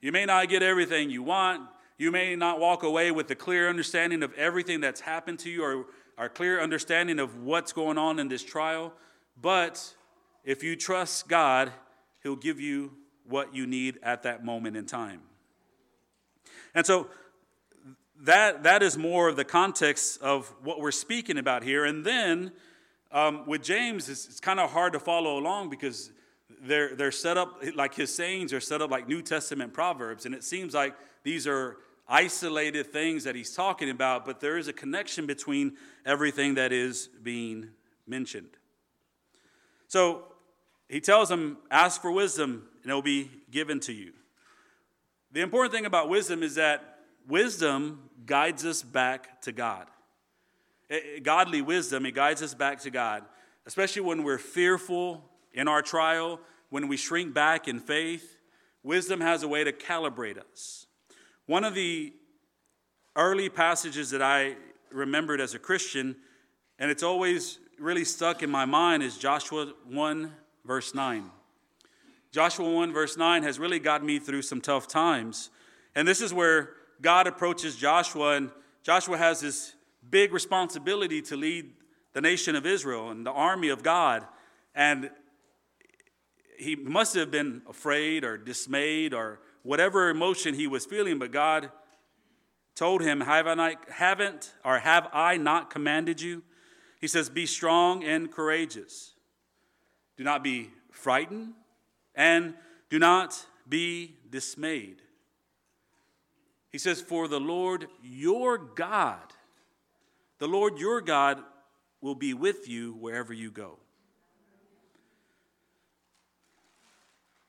You 0.03 0.13
may 0.13 0.27
not 0.27 0.51
get 0.51 0.63
everything 0.63 1.09
you 1.09 1.23
want, 1.23 1.63
you 1.97 2.11
may 2.11 2.37
not 2.37 2.61
walk 2.61 2.83
away 2.83 3.11
with 3.11 3.31
a 3.31 3.35
clear 3.35 3.69
understanding 3.69 4.23
of 4.23 4.35
everything 4.35 4.81
that's 4.81 5.01
happened 5.01 5.39
to 5.41 5.51
you 5.51 5.63
or 5.63 5.87
a 6.16 6.28
clear 6.28 6.61
understanding 6.61 7.18
of 7.18 7.42
what's 7.42 7.73
going 7.73 7.99
on 7.99 8.18
in 8.18 8.28
this 8.28 8.44
trial. 8.44 8.92
But 9.40 9.94
if 10.44 10.62
you 10.62 10.76
trust 10.76 11.28
God, 11.28 11.73
He'll 12.23 12.37
give 12.37 12.61
you 12.61 12.92
what 13.28 13.54
you 13.54 13.66
need 13.66 13.99
at 14.02 14.23
that 14.23 14.44
moment 14.44 14.76
in 14.76 14.87
time. 14.87 15.21
And 16.75 16.87
so 16.87 17.09
that, 18.23 18.62
that 18.62 18.83
is 18.83 18.97
more 18.97 19.28
of 19.28 19.37
the 19.37 19.44
context 19.44 20.21
of 20.23 20.52
what 20.62 20.80
we're 20.80 20.90
speaking 20.90 21.38
about 21.38 21.62
here. 21.62 21.85
And 21.85 22.04
then 22.04 22.52
um, 23.12 23.47
with 23.47 23.62
James, 23.62 24.09
it's, 24.09 24.26
it's 24.26 24.40
kind 24.40 24.61
of 24.61 24.71
hard 24.71 24.92
to 24.94 25.00
follow 25.00 25.38
along 25.38 25.71
because 25.71 26.11
they're, 26.62 26.94
they're 26.97 27.12
set 27.12 27.37
up 27.37 27.62
like 27.75 27.94
his 27.94 28.14
sayings 28.14 28.52
are 28.52 28.61
set 28.61 28.83
up 28.83 28.90
like 28.90 29.09
New 29.09 29.23
Testament 29.23 29.73
proverbs. 29.73 30.26
And 30.26 30.35
it 30.35 30.44
seems 30.44 30.75
like 30.75 30.94
these 31.23 31.47
are 31.47 31.76
isolated 32.09 32.93
things 32.93 33.25
that 33.25 33.35
he's 33.35 33.55
talking 33.55 33.91
about, 33.91 34.25
but 34.25 34.41
there 34.41 34.59
is 34.59 34.69
a 34.69 34.73
connection 34.73 35.27
between 35.27 35.77
everything 36.05 36.55
that 36.55 36.73
is 36.73 37.09
being 37.23 37.71
mentioned. 38.07 38.51
So 39.89 40.25
he 40.89 41.01
tells 41.01 41.29
them, 41.29 41.59
Ask 41.71 42.03
for 42.03 42.11
wisdom, 42.11 42.69
and 42.83 42.91
it 42.91 42.95
will 42.95 43.03
be 43.03 43.31
given 43.51 43.81
to 43.81 43.93
you. 43.93 44.13
The 45.33 45.41
important 45.41 45.75
thing 45.75 45.87
about 45.87 46.09
wisdom 46.09 46.43
is 46.43 46.57
that 46.57 46.99
wisdom 47.27 48.11
guides 48.27 48.65
us 48.65 48.83
back 48.83 49.41
to 49.43 49.53
God. 49.53 49.87
Eh, 50.91 50.99
eh, 51.17 51.19
godly 51.21 51.63
wisdom, 51.63 52.07
it 52.07 52.15
guides 52.15 52.43
us 52.43 52.55
back 52.55 52.81
to 52.81 52.91
God, 52.91 53.25
especially 53.67 54.03
when 54.03 54.23
we're 54.23 54.39
fearful 54.39 55.25
in 55.53 55.69
our 55.69 55.83
trial, 55.83 56.41
when 56.71 56.89
we 56.89 56.97
shrink 56.97 57.33
back 57.33 57.67
in 57.67 57.81
faith. 57.81 58.39
Wisdom 58.83 59.21
has 59.21 59.43
a 59.43 59.49
way 59.49 59.65
to 59.65 59.73
calibrate 59.73 60.39
us. 60.39 60.84
One 61.47 61.65
of 61.65 61.75
the 61.75 62.15
early 63.17 63.51
passages 63.51 64.09
that 64.11 64.23
I 64.23 64.57
remembered 64.91 65.43
as 65.43 65.55
a 65.55 65.59
Christian, 65.59 66.17
and 66.79 66.91
it's 66.91 67.03
always 67.03 67.59
really 67.79 68.05
stuck 68.05 68.43
in 68.43 68.49
my 68.49 68.65
mind, 68.65 69.03
is 69.03 69.19
Joshua 69.19 69.75
1, 69.87 70.33
verse 70.65 70.95
9. 70.95 71.31
Joshua 72.33 72.71
1, 72.71 72.95
verse 72.95 73.19
9 73.19 73.43
has 73.43 73.59
really 73.59 73.79
got 73.79 74.03
me 74.03 74.19
through 74.19 74.41
some 74.41 74.63
tough 74.63 74.89
times. 74.89 75.51
And 75.95 76.09
this 76.09 76.23
is 76.23 76.33
where 76.33 76.71
God 77.03 77.27
approaches 77.27 77.77
Joshua, 77.77 78.37
and 78.37 78.51
Joshua 78.83 79.19
has 79.19 79.41
this 79.43 79.75
big 80.09 80.33
responsibility 80.33 81.21
to 81.23 81.37
lead 81.37 81.73
the 82.15 82.23
nation 82.23 82.57
of 82.57 82.65
Israel 82.65 83.11
and 83.11 83.27
the 83.27 83.33
army 83.33 83.69
of 83.69 83.83
God. 83.83 84.25
And 84.75 85.11
he 86.59 86.75
must 86.75 87.15
have 87.15 87.31
been 87.31 87.61
afraid 87.69 88.25
or 88.25 88.39
dismayed 88.39 89.13
or 89.13 89.41
whatever 89.64 90.11
emotion 90.11 90.54
he 90.54 90.68
was 90.68 90.87
feeling, 90.87 91.18
but 91.18 91.33
God 91.33 91.73
told 92.76 93.02
him, 93.02 93.21
Have 93.23 93.49
I 93.49 93.54
not, 93.54 93.88
haven't 93.90 94.52
or 94.64 94.78
have 94.78 95.09
I 95.12 95.37
not 95.37 95.71
commanded 95.71 96.21
you? 96.21 96.44
He 97.00 97.09
says, 97.09 97.28
Be 97.28 97.47
strong 97.47 98.04
and 98.04 98.30
courageous. 98.30 99.14
Do 100.16 100.23
not 100.23 100.44
be 100.44 100.71
frightened 100.92 101.54
and 102.14 102.54
do 102.88 103.00
not 103.00 103.44
be 103.68 104.14
dismayed. 104.30 105.02
He 106.71 106.78
says, 106.78 107.00
For 107.00 107.26
the 107.26 107.40
Lord 107.40 107.88
your 108.02 108.59
God, 108.59 109.33
the 110.38 110.47
Lord 110.47 110.78
your 110.78 111.00
God 111.00 111.42
will 112.00 112.14
be 112.14 112.35
with 112.35 112.68
you 112.68 112.92
wherever 112.92 113.33
you 113.33 113.50
go. 113.50 113.78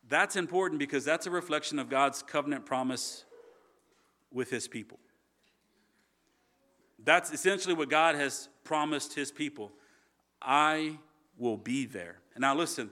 That's 0.08 0.36
important 0.36 0.80
because 0.80 1.04
that's 1.04 1.26
a 1.26 1.32
reflection 1.32 1.80
of 1.80 1.90
God's 1.90 2.22
covenant 2.22 2.66
promise 2.66 3.26
with 4.32 4.50
his 4.50 4.68
people. 4.68 5.00
That's 7.04 7.32
essentially 7.32 7.74
what 7.74 7.90
God 7.90 8.16
has 8.16 8.50
promised 8.64 9.14
his 9.14 9.32
people. 9.32 9.72
I 10.42 10.98
will 11.38 11.58
be 11.58 11.86
there. 11.86 12.18
And 12.34 12.42
now 12.42 12.56
listen, 12.56 12.92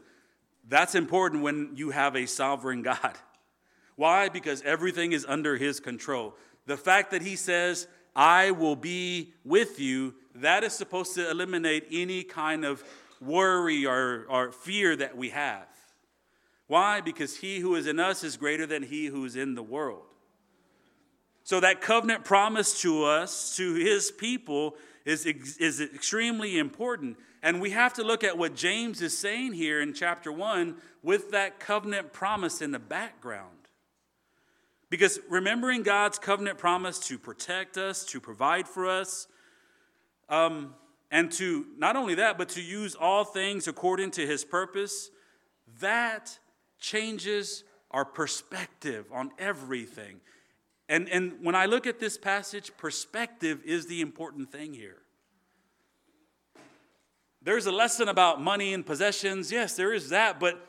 that's 0.68 0.96
important 0.96 1.44
when 1.44 1.72
you 1.76 1.92
have 1.92 2.16
a 2.16 2.26
sovereign 2.26 2.82
God. 2.82 3.18
Why? 3.96 4.30
Because 4.30 4.62
everything 4.64 5.12
is 5.12 5.26
under 5.28 5.56
his 5.56 5.80
control. 5.80 6.36
The 6.66 6.78
fact 6.78 7.12
that 7.12 7.22
he 7.22 7.36
says, 7.36 7.88
I 8.16 8.52
will 8.52 8.76
be 8.76 9.34
with 9.44 9.80
you, 9.80 10.16
that 10.36 10.64
is 10.64 10.74
supposed 10.74 11.14
to 11.16 11.30
eliminate 11.30 11.88
any 11.92 12.24
kind 12.24 12.66
of 12.66 12.84
worry 13.22 13.86
or, 13.86 14.26
or 14.30 14.52
fear 14.52 14.96
that 14.96 15.16
we 15.16 15.30
have. 15.30 15.68
Why? 16.74 17.02
Because 17.02 17.38
he 17.38 17.60
who 17.60 17.76
is 17.76 17.86
in 17.86 18.00
us 18.00 18.24
is 18.24 18.36
greater 18.36 18.66
than 18.66 18.82
he 18.82 19.06
who 19.06 19.24
is 19.26 19.36
in 19.36 19.54
the 19.54 19.62
world. 19.62 20.06
So 21.44 21.60
that 21.60 21.82
covenant 21.82 22.26
promise 22.26 22.82
to 22.82 23.04
us, 23.04 23.56
to 23.58 23.76
his 23.76 24.10
people, 24.10 24.76
is, 25.06 25.24
is 25.28 25.80
extremely 25.80 26.58
important. 26.58 27.18
And 27.44 27.62
we 27.62 27.70
have 27.70 27.94
to 27.94 28.04
look 28.04 28.24
at 28.24 28.40
what 28.40 28.56
James 28.56 29.04
is 29.04 29.16
saying 29.16 29.54
here 29.54 29.82
in 29.82 29.94
chapter 29.94 30.32
1 30.32 30.76
with 31.04 31.30
that 31.30 31.60
covenant 31.60 32.12
promise 32.12 32.60
in 32.60 32.72
the 32.72 32.80
background. 32.80 33.68
Because 34.90 35.20
remembering 35.30 35.84
God's 35.84 36.18
covenant 36.18 36.58
promise 36.58 36.98
to 37.02 37.20
protect 37.20 37.78
us, 37.78 38.04
to 38.06 38.20
provide 38.20 38.68
for 38.68 38.90
us, 38.90 39.28
um, 40.28 40.74
and 41.12 41.32
to 41.34 41.68
not 41.78 41.96
only 41.96 42.16
that, 42.16 42.40
but 42.40 42.50
to 42.50 42.64
use 42.64 42.96
all 42.96 43.26
things 43.26 43.68
according 43.68 44.10
to 44.10 44.26
his 44.26 44.44
purpose, 44.44 45.12
that 45.80 46.40
changes 46.84 47.64
our 47.90 48.04
perspective 48.04 49.06
on 49.12 49.32
everything. 49.40 50.20
And, 50.90 51.08
and 51.10 51.38
when 51.42 51.56
I 51.56 51.66
look 51.66 51.88
at 51.88 52.00
this 52.00 52.18
passage, 52.18 52.72
perspective 52.78 53.62
is 53.64 53.88
the 53.88 54.02
important 54.02 54.52
thing 54.52 54.74
here. 54.74 54.98
There's 57.42 57.66
a 57.66 57.72
lesson 57.72 58.10
about 58.10 58.42
money 58.42 58.74
and 58.74 58.86
possessions. 58.86 59.52
Yes, 59.52 59.76
there 59.76 59.94
is 59.94 60.10
that, 60.10 60.40
but 60.40 60.68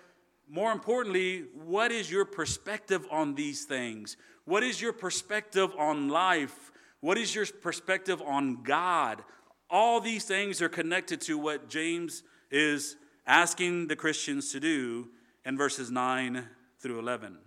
more 0.49 0.71
importantly, 0.71 1.47
what 1.53 1.91
is 1.91 2.11
your 2.11 2.25
perspective 2.25 3.05
on 3.11 3.35
these 3.35 3.65
things? 3.65 4.17
What 4.45 4.63
is 4.63 4.81
your 4.81 4.93
perspective 4.93 5.71
on 5.77 6.09
life? 6.09 6.71
What 7.01 7.19
is 7.19 7.35
your 7.35 7.47
perspective 7.47 8.23
on 8.23 8.63
God? 8.63 9.25
All 9.69 10.01
these 10.01 10.25
things 10.25 10.63
are 10.63 10.69
connected 10.69 11.21
to 11.23 11.39
what 11.39 11.69
James 11.69 12.23
is 12.51 12.97
asking 13.27 13.89
the 13.89 13.97
Christians 13.97 14.53
to 14.53 14.61
do 14.61 15.09
in 15.45 15.57
verses 15.57 15.91
9 15.91 16.47
through 16.79 16.99
11. 16.99 17.39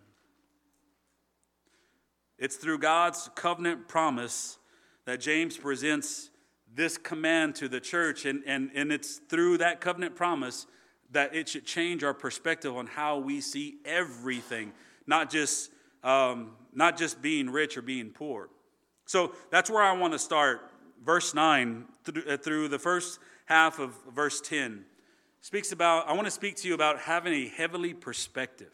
It's 2.38 2.56
through 2.56 2.80
God's 2.80 3.30
covenant 3.36 3.88
promise 3.88 4.60
that 5.06 5.20
James 5.20 5.58
presents 5.58 6.30
this 6.74 6.98
command 6.98 7.56
to 7.56 7.68
the 7.68 7.80
church, 7.80 8.26
and, 8.26 8.44
and, 8.46 8.70
and 8.76 8.92
it's 8.92 9.18
through 9.18 9.58
that 9.58 9.82
covenant 9.82 10.16
promise 10.16 10.68
that 11.12 11.34
it 11.34 11.50
should 11.50 11.66
change 11.66 12.04
our 12.04 12.14
perspective 12.14 12.76
on 12.76 12.86
how 12.86 13.18
we 13.18 13.42
see 13.42 13.78
everything, 13.86 14.74
not 15.08 15.30
just, 15.30 15.72
um, 16.04 16.52
not 16.74 16.98
just 16.98 17.22
being 17.22 17.50
rich 17.50 17.78
or 17.78 17.82
being 17.82 18.10
poor. 18.10 18.50
So 19.06 19.34
that's 19.50 19.70
where 19.70 19.82
I 19.82 19.94
want 19.94 20.14
to 20.14 20.20
start. 20.20 20.72
Verse 21.04 21.34
9 21.34 21.86
uh, 22.28 22.38
through 22.38 22.68
the 22.68 22.80
first 22.80 23.20
half 23.46 23.80
of 23.80 23.96
verse 24.14 24.42
10 24.42 24.84
speaks 25.42 25.72
about, 25.72 26.08
I 26.08 26.14
want 26.14 26.26
to 26.26 26.32
speak 26.32 26.56
to 26.58 26.68
you 26.68 26.74
about 26.74 27.00
having 27.00 27.34
a 27.34 27.48
heavenly 27.48 27.94
perspective 27.94 28.74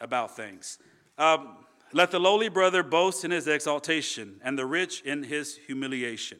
about 0.00 0.36
things. 0.36 0.78
Um, 1.18 1.56
Let 1.94 2.10
the 2.10 2.18
lowly 2.18 2.48
brother 2.48 2.82
boast 2.82 3.24
in 3.24 3.30
his 3.30 3.46
exaltation, 3.46 4.40
and 4.42 4.58
the 4.58 4.64
rich 4.64 5.02
in 5.02 5.24
his 5.24 5.56
humiliation. 5.66 6.38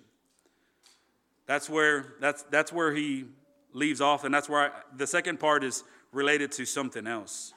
That's 1.47 1.69
where, 1.69 2.15
that's, 2.21 2.43
that's 2.45 2.73
where 2.73 2.95
he 2.95 3.27
leaves 3.75 4.01
off, 4.01 4.25
and 4.25 4.33
that's 4.35 4.49
where 4.49 4.61
I, 4.61 4.71
the 4.97 5.07
second 5.07 5.39
part 5.39 5.63
is 5.63 5.85
related 6.11 6.53
to 6.53 6.65
something 6.65 7.07
else. 7.07 7.53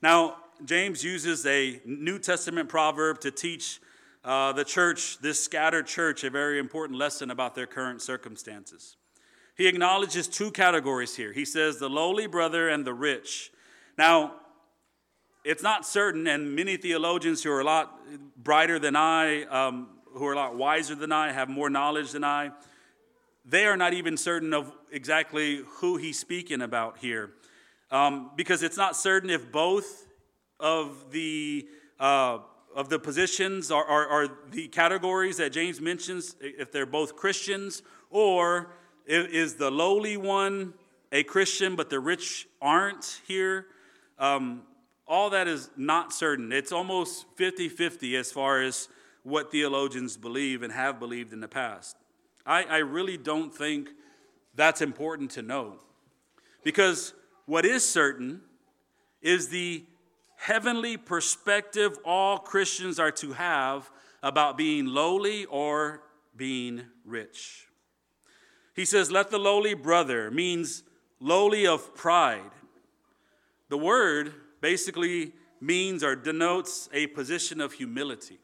Now, 0.00 0.36
James 0.64 1.04
uses 1.04 1.44
a 1.44 1.80
New 1.84 2.18
Testament 2.18 2.68
proverb 2.68 3.20
to 3.20 3.30
teach 3.30 3.80
uh, 4.24 4.52
the 4.52 4.64
church, 4.64 5.18
this 5.18 5.42
scattered 5.44 5.86
church, 5.86 6.24
a 6.24 6.30
very 6.30 6.58
important 6.58 6.98
lesson 6.98 7.30
about 7.30 7.54
their 7.54 7.66
current 7.66 8.00
circumstances. 8.00 8.96
He 9.56 9.66
acknowledges 9.66 10.28
two 10.28 10.50
categories 10.50 11.16
here. 11.16 11.32
He 11.32 11.44
says 11.44 11.78
the 11.78 11.90
lowly 11.90 12.26
brother 12.26 12.68
and 12.68 12.86
the 12.86 12.94
rich. 12.94 13.52
Now, 13.98 14.34
it's 15.44 15.62
not 15.62 15.84
certain, 15.84 16.26
and 16.26 16.54
many 16.54 16.76
theologians 16.76 17.42
who 17.42 17.50
are 17.50 17.60
a 17.60 17.64
lot 17.64 18.00
brighter 18.36 18.78
than 18.78 18.96
I, 18.96 19.42
um, 19.44 19.88
who 20.14 20.24
are 20.26 20.32
a 20.32 20.36
lot 20.36 20.56
wiser 20.56 20.94
than 20.94 21.12
I, 21.12 21.32
have 21.32 21.48
more 21.48 21.68
knowledge 21.68 22.12
than 22.12 22.24
I, 22.24 22.52
they 23.44 23.66
are 23.66 23.76
not 23.76 23.92
even 23.92 24.16
certain 24.16 24.54
of 24.54 24.72
exactly 24.90 25.62
who 25.66 25.96
he's 25.96 26.18
speaking 26.18 26.62
about 26.62 26.98
here. 26.98 27.32
Um, 27.90 28.30
because 28.36 28.62
it's 28.62 28.76
not 28.76 28.96
certain 28.96 29.30
if 29.30 29.50
both 29.50 30.06
of 30.60 31.10
the 31.10 31.68
uh, 31.98 32.38
of 32.74 32.88
the 32.88 32.98
positions 32.98 33.70
are, 33.70 33.84
are, 33.84 34.08
are, 34.08 34.28
the 34.50 34.66
categories 34.68 35.36
that 35.36 35.52
James 35.52 35.78
mentions, 35.78 36.34
if 36.40 36.72
they're 36.72 36.86
both 36.86 37.16
Christians, 37.16 37.82
or 38.08 38.72
is 39.06 39.54
the 39.54 39.70
lowly 39.70 40.16
one 40.16 40.74
a 41.10 41.22
Christian 41.22 41.76
but 41.76 41.90
the 41.90 42.00
rich 42.00 42.46
aren't 42.60 43.20
here? 43.26 43.66
Um, 44.18 44.62
all 45.06 45.30
that 45.30 45.48
is 45.48 45.70
not 45.76 46.12
certain. 46.12 46.52
It's 46.52 46.72
almost 46.72 47.26
50 47.36 47.68
50 47.68 48.16
as 48.16 48.32
far 48.32 48.62
as 48.62 48.88
what 49.22 49.50
theologians 49.50 50.16
believe 50.16 50.62
and 50.62 50.72
have 50.72 50.98
believed 50.98 51.32
in 51.32 51.40
the 51.40 51.48
past. 51.48 51.96
I, 52.44 52.64
I 52.64 52.78
really 52.78 53.16
don't 53.16 53.54
think 53.54 53.90
that's 54.54 54.80
important 54.80 55.30
to 55.32 55.42
know. 55.42 55.76
Because 56.64 57.14
what 57.46 57.64
is 57.64 57.88
certain 57.88 58.40
is 59.20 59.48
the 59.48 59.84
heavenly 60.36 60.96
perspective 60.96 61.98
all 62.04 62.38
Christians 62.38 62.98
are 62.98 63.12
to 63.12 63.32
have 63.32 63.90
about 64.22 64.56
being 64.56 64.86
lowly 64.86 65.44
or 65.46 66.02
being 66.36 66.82
rich. 67.04 67.68
He 68.74 68.84
says, 68.84 69.10
Let 69.10 69.30
the 69.30 69.38
lowly 69.38 69.74
brother 69.74 70.30
means 70.30 70.82
lowly 71.20 71.66
of 71.66 71.94
pride. 71.94 72.50
The 73.68 73.78
word 73.78 74.34
basically 74.60 75.32
means 75.60 76.02
or 76.02 76.16
denotes 76.16 76.88
a 76.92 77.06
position 77.08 77.60
of 77.60 77.72
humility. 77.74 78.38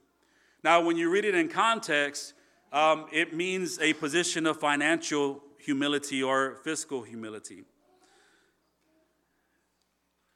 Now, 0.62 0.80
when 0.80 0.97
you 0.97 1.11
read 1.11 1.25
it 1.25 1.35
in 1.35 1.49
context, 1.49 2.35
um, 2.73 3.06
it 3.12 3.35
means 3.35 3.78
a 3.80 3.92
position 3.94 4.47
of 4.47 4.58
financial 4.58 5.42
humility 5.58 6.23
or 6.23 6.56
fiscal 6.62 7.02
humility. 7.02 7.64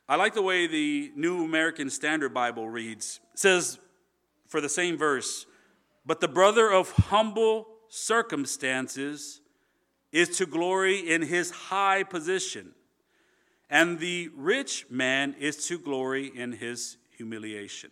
I 0.08 0.16
like 0.16 0.34
the 0.34 0.42
way 0.42 0.66
the 0.66 1.12
New 1.14 1.44
American 1.44 1.88
Standard 1.88 2.34
Bible 2.34 2.68
reads. 2.68 3.20
It 3.32 3.38
says, 3.38 3.78
for 4.48 4.60
the 4.60 4.68
same 4.68 4.98
verse, 4.98 5.46
but 6.04 6.20
the 6.20 6.28
brother 6.28 6.70
of 6.70 6.90
humble 6.92 7.66
circumstances 7.88 9.40
is 10.12 10.36
to 10.36 10.46
glory 10.46 10.98
in 10.98 11.22
his 11.22 11.50
high 11.50 12.02
position, 12.02 12.72
and 13.70 13.98
the 13.98 14.28
rich 14.36 14.86
man 14.90 15.34
is 15.38 15.66
to 15.66 15.78
glory 15.78 16.30
in 16.34 16.52
his 16.52 16.98
humiliation. 17.16 17.90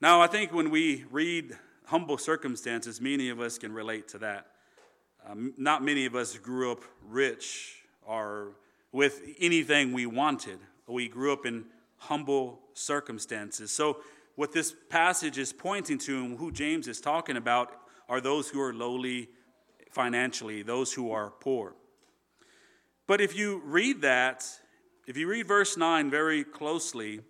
Now, 0.00 0.20
I 0.20 0.26
think 0.26 0.52
when 0.52 0.70
we 0.70 1.04
read 1.10 1.56
humble 1.86 2.18
circumstances, 2.18 3.00
many 3.00 3.30
of 3.30 3.40
us 3.40 3.58
can 3.58 3.72
relate 3.72 4.08
to 4.08 4.18
that. 4.18 4.48
Um, 5.26 5.54
not 5.56 5.82
many 5.82 6.04
of 6.04 6.14
us 6.14 6.36
grew 6.36 6.72
up 6.72 6.82
rich 7.08 7.76
or 8.06 8.56
with 8.92 9.22
anything 9.40 9.92
we 9.92 10.06
wanted. 10.06 10.58
We 10.86 11.08
grew 11.08 11.32
up 11.32 11.46
in 11.46 11.64
humble 11.96 12.60
circumstances. 12.74 13.70
So, 13.70 13.98
what 14.36 14.52
this 14.52 14.74
passage 14.90 15.38
is 15.38 15.52
pointing 15.52 15.96
to 15.98 16.24
and 16.24 16.38
who 16.38 16.50
James 16.50 16.88
is 16.88 17.00
talking 17.00 17.36
about 17.36 17.72
are 18.08 18.20
those 18.20 18.48
who 18.48 18.60
are 18.60 18.74
lowly 18.74 19.28
financially, 19.94 20.62
those 20.62 20.92
who 20.92 21.12
are 21.12 21.30
poor. 21.30 21.74
But 23.06 23.20
if 23.20 23.36
you 23.36 23.62
read 23.64 24.02
that, 24.02 24.44
if 25.06 25.16
you 25.16 25.28
read 25.28 25.46
verse 25.46 25.76
9 25.76 26.10
very 26.10 26.44
closely, 26.44 27.20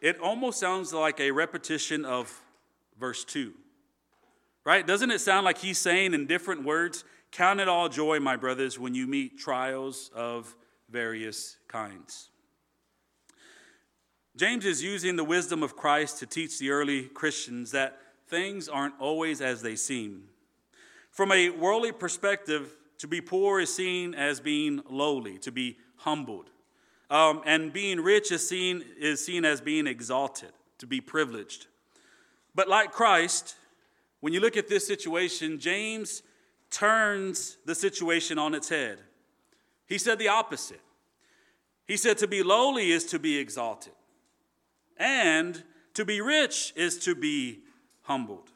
it 0.00 0.20
almost 0.20 0.60
sounds 0.60 0.92
like 0.92 1.20
a 1.20 1.30
repetition 1.30 2.04
of 2.04 2.42
verse 2.98 3.24
2. 3.24 3.52
Right? 4.64 4.86
Doesn't 4.86 5.10
it 5.10 5.20
sound 5.20 5.44
like 5.44 5.58
he's 5.58 5.78
saying 5.78 6.12
in 6.12 6.26
different 6.26 6.64
words, 6.64 7.04
Count 7.32 7.60
it 7.60 7.68
all 7.68 7.88
joy, 7.88 8.18
my 8.20 8.36
brothers, 8.36 8.78
when 8.78 8.94
you 8.94 9.06
meet 9.06 9.38
trials 9.38 10.10
of 10.14 10.56
various 10.88 11.56
kinds. 11.68 12.30
James 14.36 14.64
is 14.64 14.82
using 14.82 15.16
the 15.16 15.24
wisdom 15.24 15.62
of 15.62 15.76
Christ 15.76 16.18
to 16.18 16.26
teach 16.26 16.58
the 16.58 16.70
early 16.70 17.04
Christians 17.04 17.72
that 17.72 17.98
things 18.28 18.68
aren't 18.68 18.94
always 19.00 19.40
as 19.40 19.62
they 19.62 19.76
seem. 19.76 20.28
From 21.16 21.32
a 21.32 21.48
worldly 21.48 21.92
perspective, 21.92 22.76
to 22.98 23.08
be 23.08 23.22
poor 23.22 23.58
is 23.58 23.74
seen 23.74 24.14
as 24.14 24.38
being 24.38 24.82
lowly, 24.90 25.38
to 25.38 25.50
be 25.50 25.78
humbled. 25.96 26.50
Um, 27.08 27.40
and 27.46 27.72
being 27.72 28.00
rich 28.00 28.30
is 28.30 28.46
seen, 28.46 28.84
is 28.98 29.24
seen 29.24 29.46
as 29.46 29.62
being 29.62 29.86
exalted, 29.86 30.52
to 30.76 30.86
be 30.86 31.00
privileged. 31.00 31.68
But 32.54 32.68
like 32.68 32.92
Christ, 32.92 33.54
when 34.20 34.34
you 34.34 34.40
look 34.40 34.58
at 34.58 34.68
this 34.68 34.86
situation, 34.86 35.58
James 35.58 36.22
turns 36.70 37.56
the 37.64 37.74
situation 37.74 38.38
on 38.38 38.52
its 38.52 38.68
head. 38.68 38.98
He 39.86 39.96
said 39.96 40.18
the 40.18 40.28
opposite. 40.28 40.82
He 41.86 41.96
said 41.96 42.18
to 42.18 42.28
be 42.28 42.42
lowly 42.42 42.90
is 42.90 43.06
to 43.06 43.18
be 43.18 43.38
exalted, 43.38 43.94
and 44.98 45.64
to 45.94 46.04
be 46.04 46.20
rich 46.20 46.74
is 46.76 46.98
to 46.98 47.14
be 47.14 47.60
humbled. 48.02 48.50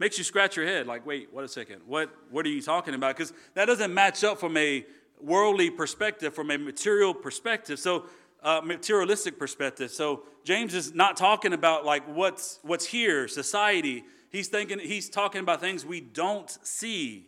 Makes 0.00 0.18
you 0.18 0.24
scratch 0.24 0.56
your 0.56 0.66
head 0.66 0.88
like, 0.88 1.06
wait, 1.06 1.28
what 1.30 1.44
a 1.44 1.48
second. 1.48 1.82
What, 1.86 2.10
what 2.30 2.46
are 2.46 2.48
you 2.48 2.62
talking 2.62 2.94
about? 2.94 3.16
Because 3.16 3.34
that 3.54 3.66
doesn't 3.66 3.92
match 3.94 4.24
up 4.24 4.40
from 4.40 4.56
a 4.56 4.84
worldly 5.20 5.70
perspective, 5.70 6.34
from 6.34 6.50
a 6.50 6.56
material 6.56 7.14
perspective. 7.14 7.78
So, 7.78 8.06
uh, 8.42 8.62
materialistic 8.64 9.38
perspective. 9.38 9.90
So 9.90 10.22
James 10.44 10.72
is 10.72 10.94
not 10.94 11.18
talking 11.18 11.52
about 11.52 11.84
like 11.84 12.02
what's 12.04 12.58
what's 12.62 12.86
here, 12.86 13.28
society. 13.28 14.02
He's 14.30 14.48
thinking 14.48 14.78
he's 14.78 15.10
talking 15.10 15.42
about 15.42 15.60
things 15.60 15.84
we 15.84 16.00
don't 16.00 16.50
see. 16.66 17.26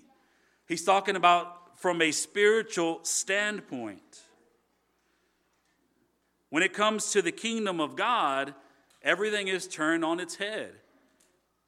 He's 0.66 0.82
talking 0.84 1.14
about 1.14 1.78
from 1.78 2.00
a 2.00 2.10
spiritual 2.10 3.00
standpoint. 3.02 4.22
When 6.48 6.62
it 6.62 6.72
comes 6.72 7.12
to 7.12 7.20
the 7.20 7.32
kingdom 7.32 7.78
of 7.78 7.94
God, 7.94 8.54
everything 9.02 9.48
is 9.48 9.68
turned 9.68 10.06
on 10.06 10.18
its 10.18 10.36
head. 10.36 10.72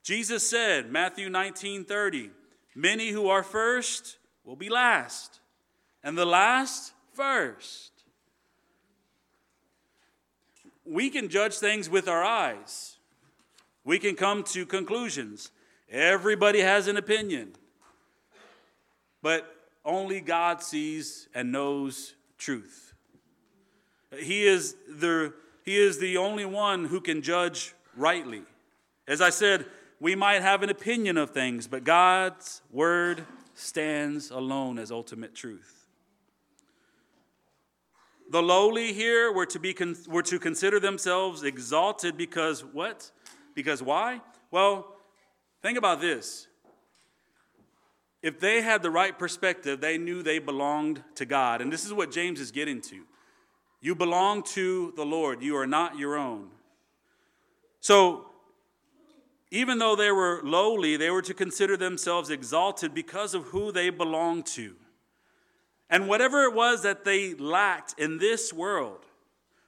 Jesus 0.04 0.46
said, 0.46 0.92
Matthew 0.92 1.30
19 1.30 1.86
30, 1.86 2.30
many 2.74 3.08
who 3.08 3.28
are 3.28 3.42
first 3.42 4.18
will 4.44 4.54
be 4.54 4.68
last, 4.68 5.40
and 6.04 6.16
the 6.16 6.26
last 6.26 6.92
first. 7.14 7.90
We 10.84 11.08
can 11.08 11.30
judge 11.30 11.54
things 11.54 11.88
with 11.88 12.06
our 12.06 12.22
eyes. 12.22 12.98
We 13.82 13.98
can 13.98 14.14
come 14.14 14.42
to 14.44 14.66
conclusions. 14.66 15.50
Everybody 15.90 16.60
has 16.60 16.86
an 16.86 16.98
opinion. 16.98 17.54
But 19.22 19.56
only 19.86 20.20
God 20.20 20.62
sees 20.62 21.28
and 21.34 21.50
knows 21.50 22.14
truth. 22.36 22.92
He 24.18 24.46
is 24.46 24.76
the, 24.86 25.32
he 25.64 25.78
is 25.78 25.98
the 25.98 26.18
only 26.18 26.44
one 26.44 26.84
who 26.84 27.00
can 27.00 27.22
judge 27.22 27.74
rightly. 27.96 28.42
As 29.08 29.22
I 29.22 29.30
said, 29.30 29.64
we 30.00 30.14
might 30.14 30.42
have 30.42 30.62
an 30.62 30.70
opinion 30.70 31.16
of 31.16 31.30
things, 31.30 31.66
but 31.66 31.84
God's 31.84 32.62
word 32.70 33.24
stands 33.54 34.30
alone 34.30 34.78
as 34.78 34.90
ultimate 34.90 35.34
truth. 35.34 35.86
The 38.30 38.42
lowly 38.42 38.92
here 38.92 39.32
were 39.32 39.46
to, 39.46 39.58
be 39.58 39.76
were 40.08 40.22
to 40.22 40.38
consider 40.38 40.80
themselves 40.80 41.42
exalted 41.42 42.16
because 42.16 42.64
what? 42.64 43.10
Because 43.54 43.82
why? 43.82 44.20
Well, 44.50 44.96
think 45.62 45.78
about 45.78 46.00
this. 46.00 46.48
If 48.22 48.40
they 48.40 48.62
had 48.62 48.82
the 48.82 48.90
right 48.90 49.16
perspective, 49.16 49.80
they 49.80 49.98
knew 49.98 50.22
they 50.22 50.38
belonged 50.38 51.04
to 51.16 51.26
God. 51.26 51.60
And 51.60 51.72
this 51.72 51.84
is 51.84 51.92
what 51.92 52.10
James 52.10 52.40
is 52.40 52.50
getting 52.50 52.80
to. 52.82 53.02
You 53.82 53.94
belong 53.94 54.42
to 54.54 54.94
the 54.96 55.04
Lord, 55.04 55.42
you 55.42 55.56
are 55.58 55.66
not 55.66 55.98
your 55.98 56.16
own. 56.16 56.48
So, 57.80 58.24
even 59.54 59.78
though 59.78 59.94
they 59.94 60.10
were 60.10 60.40
lowly, 60.42 60.96
they 60.96 61.10
were 61.10 61.22
to 61.22 61.32
consider 61.32 61.76
themselves 61.76 62.28
exalted 62.28 62.92
because 62.92 63.34
of 63.34 63.44
who 63.44 63.70
they 63.70 63.88
belonged 63.88 64.44
to. 64.44 64.74
And 65.88 66.08
whatever 66.08 66.42
it 66.42 66.54
was 66.54 66.82
that 66.82 67.04
they 67.04 67.34
lacked 67.34 67.94
in 67.96 68.18
this 68.18 68.52
world 68.52 69.06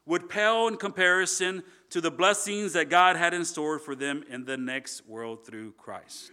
would 0.04 0.28
pale 0.28 0.66
in 0.66 0.76
comparison 0.76 1.62
to 1.90 2.00
the 2.00 2.10
blessings 2.10 2.72
that 2.72 2.90
God 2.90 3.14
had 3.14 3.32
in 3.32 3.44
store 3.44 3.78
for 3.78 3.94
them 3.94 4.24
in 4.28 4.44
the 4.44 4.56
next 4.56 5.06
world 5.06 5.46
through 5.46 5.70
Christ. 5.74 6.32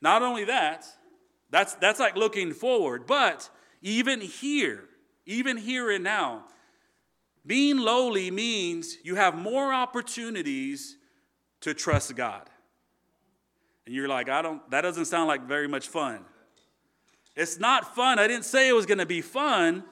Not 0.00 0.22
only 0.22 0.44
that, 0.44 0.86
that's, 1.50 1.74
that's 1.74 1.98
like 1.98 2.14
looking 2.14 2.52
forward, 2.52 3.08
but 3.08 3.50
even 3.82 4.20
here, 4.20 4.84
even 5.26 5.56
here 5.56 5.90
and 5.90 6.04
now, 6.04 6.44
being 7.44 7.78
lowly 7.78 8.30
means 8.30 8.98
you 9.02 9.16
have 9.16 9.36
more 9.36 9.74
opportunities 9.74 10.97
to 11.60 11.74
trust 11.74 12.14
God. 12.16 12.48
And 13.86 13.94
you're 13.94 14.08
like, 14.08 14.28
I 14.28 14.42
don't, 14.42 14.68
that 14.70 14.82
doesn't 14.82 15.06
sound 15.06 15.28
like 15.28 15.46
very 15.46 15.68
much 15.68 15.88
fun. 15.88 16.24
It's 17.36 17.58
not 17.58 17.94
fun. 17.94 18.18
I 18.18 18.26
didn't 18.26 18.44
say 18.44 18.68
it 18.68 18.74
was 18.74 18.86
going 18.86 18.98
to 18.98 19.06
be 19.06 19.20
fun, 19.20 19.84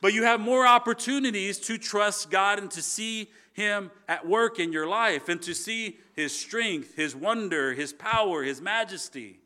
but 0.00 0.12
you 0.12 0.24
have 0.24 0.40
more 0.40 0.66
opportunities 0.66 1.58
to 1.60 1.78
trust 1.78 2.30
God 2.30 2.58
and 2.58 2.70
to 2.72 2.82
see 2.82 3.30
Him 3.52 3.90
at 4.08 4.26
work 4.26 4.58
in 4.58 4.72
your 4.72 4.86
life 4.86 5.28
and 5.28 5.40
to 5.42 5.54
see 5.54 5.98
His 6.14 6.36
strength, 6.36 6.96
His 6.96 7.14
wonder, 7.14 7.74
His 7.74 7.92
power, 7.92 8.42
His 8.42 8.60
majesty. 8.60 9.38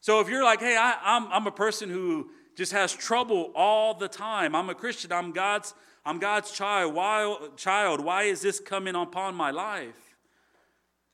So 0.00 0.20
if 0.20 0.28
you're 0.28 0.44
like, 0.44 0.60
hey, 0.60 0.76
I, 0.76 0.92
am 0.92 1.26
I'm, 1.26 1.32
I'm 1.32 1.46
a 1.46 1.52
person 1.52 1.90
who 1.90 2.30
just 2.56 2.72
has 2.72 2.92
trouble 2.92 3.52
all 3.54 3.94
the 3.94 4.08
time, 4.08 4.54
I'm 4.54 4.70
a 4.70 4.74
Christian, 4.74 5.12
I'm 5.12 5.32
God's 5.32 5.74
I'm 6.08 6.18
God's 6.18 6.50
child. 6.50 6.94
Why, 6.94 7.36
child, 7.58 8.00
why 8.02 8.22
is 8.22 8.40
this 8.40 8.60
coming 8.60 8.94
upon 8.94 9.34
my 9.34 9.50
life? 9.50 10.16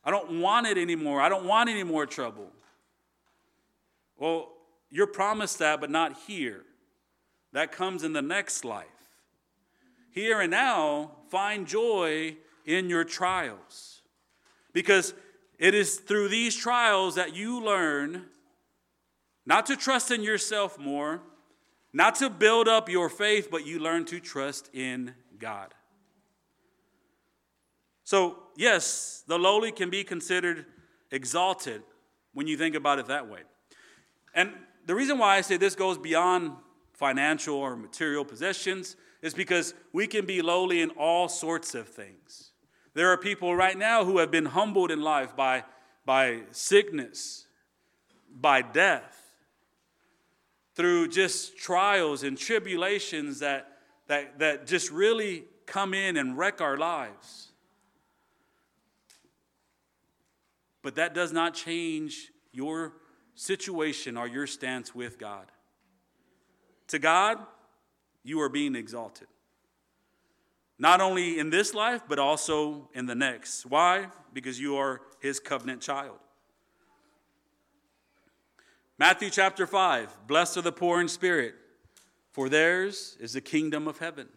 I 0.04 0.12
don't 0.12 0.40
want 0.40 0.68
it 0.68 0.78
anymore. 0.78 1.20
I 1.20 1.28
don't 1.28 1.46
want 1.46 1.68
any 1.68 1.82
more 1.82 2.06
trouble. 2.06 2.52
Well, 4.16 4.52
you're 4.92 5.08
promised 5.08 5.58
that, 5.58 5.80
but 5.80 5.90
not 5.90 6.16
here. 6.28 6.62
That 7.52 7.72
comes 7.72 8.04
in 8.04 8.12
the 8.12 8.22
next 8.22 8.64
life. 8.64 8.86
here 10.12 10.40
and 10.40 10.52
now, 10.52 11.10
find 11.28 11.66
joy 11.66 12.36
in 12.64 12.88
your 12.88 13.02
trials. 13.02 14.02
Because 14.72 15.12
it 15.58 15.74
is 15.74 15.96
through 15.96 16.28
these 16.28 16.54
trials 16.54 17.16
that 17.16 17.34
you 17.34 17.60
learn 17.60 18.26
not 19.44 19.66
to 19.66 19.76
trust 19.76 20.12
in 20.12 20.22
yourself 20.22 20.78
more, 20.78 21.20
not 21.94 22.16
to 22.16 22.28
build 22.28 22.66
up 22.66 22.88
your 22.90 23.08
faith, 23.08 23.48
but 23.50 23.64
you 23.64 23.78
learn 23.78 24.04
to 24.06 24.18
trust 24.18 24.68
in 24.74 25.14
God. 25.38 25.72
So, 28.02 28.36
yes, 28.56 29.22
the 29.28 29.38
lowly 29.38 29.70
can 29.70 29.90
be 29.90 30.02
considered 30.02 30.66
exalted 31.12 31.82
when 32.34 32.48
you 32.48 32.56
think 32.56 32.74
about 32.74 32.98
it 32.98 33.06
that 33.06 33.30
way. 33.30 33.40
And 34.34 34.52
the 34.86 34.94
reason 34.94 35.18
why 35.18 35.36
I 35.36 35.40
say 35.40 35.56
this 35.56 35.76
goes 35.76 35.96
beyond 35.96 36.52
financial 36.92 37.56
or 37.56 37.76
material 37.76 38.24
possessions 38.24 38.96
is 39.22 39.32
because 39.32 39.72
we 39.92 40.08
can 40.08 40.26
be 40.26 40.42
lowly 40.42 40.82
in 40.82 40.90
all 40.90 41.28
sorts 41.28 41.76
of 41.76 41.88
things. 41.88 42.50
There 42.94 43.08
are 43.10 43.16
people 43.16 43.54
right 43.54 43.78
now 43.78 44.04
who 44.04 44.18
have 44.18 44.32
been 44.32 44.46
humbled 44.46 44.90
in 44.90 45.00
life 45.00 45.36
by, 45.36 45.64
by 46.04 46.42
sickness, 46.50 47.46
by 48.28 48.62
death, 48.62 49.23
through 50.74 51.08
just 51.08 51.56
trials 51.56 52.22
and 52.22 52.36
tribulations 52.36 53.40
that, 53.40 53.68
that, 54.08 54.38
that 54.38 54.66
just 54.66 54.90
really 54.90 55.44
come 55.66 55.94
in 55.94 56.16
and 56.16 56.36
wreck 56.36 56.60
our 56.60 56.76
lives. 56.76 57.52
But 60.82 60.96
that 60.96 61.14
does 61.14 61.32
not 61.32 61.54
change 61.54 62.30
your 62.52 62.94
situation 63.34 64.16
or 64.16 64.28
your 64.28 64.46
stance 64.46 64.94
with 64.94 65.18
God. 65.18 65.46
To 66.88 66.98
God, 66.98 67.38
you 68.22 68.40
are 68.40 68.48
being 68.48 68.74
exalted. 68.74 69.28
Not 70.78 71.00
only 71.00 71.38
in 71.38 71.50
this 71.50 71.72
life, 71.72 72.02
but 72.08 72.18
also 72.18 72.88
in 72.94 73.06
the 73.06 73.14
next. 73.14 73.64
Why? 73.64 74.08
Because 74.32 74.60
you 74.60 74.76
are 74.76 75.00
his 75.20 75.40
covenant 75.40 75.80
child. 75.80 76.18
Matthew 78.98 79.30
chapter 79.30 79.66
5 79.66 80.26
Blessed 80.26 80.58
are 80.58 80.62
the 80.62 80.72
poor 80.72 81.00
in 81.00 81.08
spirit, 81.08 81.54
for 82.30 82.48
theirs 82.48 83.16
is 83.20 83.32
the 83.32 83.40
kingdom 83.40 83.88
of 83.88 83.98
heaven. 83.98 84.28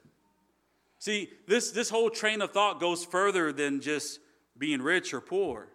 See, 1.00 1.30
this, 1.48 1.72
this 1.72 1.89
whole 1.89 2.10
train 2.10 2.41
of 2.41 2.52
thought 2.52 2.80
goes 2.80 3.06
further 3.06 3.54
than 3.54 3.82
just 3.82 4.20
being 4.58 4.82
rich 4.82 5.13
or 5.13 5.22
poor. 5.22 5.67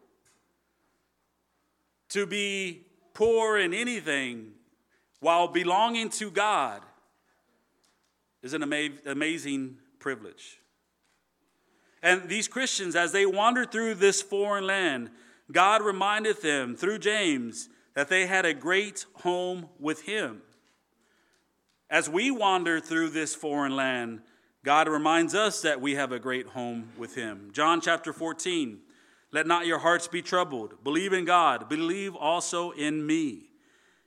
To 2.10 2.26
be 2.26 2.82
poor 3.14 3.56
in 3.56 3.72
anything 3.72 4.52
while 5.20 5.46
belonging 5.46 6.08
to 6.10 6.30
God 6.30 6.82
is 8.42 8.52
an 8.52 8.64
ama- 8.64 8.96
amazing 9.06 9.78
privilege. 10.00 10.58
And 12.02 12.28
these 12.28 12.48
Christians, 12.48 12.96
as 12.96 13.12
they 13.12 13.24
wandered 13.24 13.70
through 13.70 13.94
this 13.94 14.20
foreign 14.20 14.66
land, 14.66 15.10
God 15.52 15.82
reminded 15.82 16.42
them 16.42 16.74
through 16.74 16.98
James 16.98 17.68
that 17.94 18.08
they 18.08 18.26
had 18.26 18.44
a 18.44 18.54
great 18.54 19.06
home 19.16 19.68
with 19.78 20.02
Him. 20.02 20.42
As 21.90 22.08
we 22.08 22.30
wander 22.30 22.80
through 22.80 23.10
this 23.10 23.34
foreign 23.34 23.76
land, 23.76 24.22
God 24.64 24.88
reminds 24.88 25.34
us 25.34 25.60
that 25.62 25.80
we 25.80 25.94
have 25.94 26.12
a 26.12 26.18
great 26.18 26.46
home 26.46 26.90
with 26.96 27.14
Him. 27.14 27.50
John 27.52 27.80
chapter 27.80 28.12
14 28.12 28.78
Let 29.30 29.46
not 29.46 29.66
your 29.66 29.78
hearts 29.78 30.08
be 30.08 30.22
troubled. 30.22 30.82
Believe 30.84 31.12
in 31.12 31.24
God, 31.24 31.68
believe 31.68 32.14
also 32.14 32.70
in 32.70 33.06
me. 33.06 33.50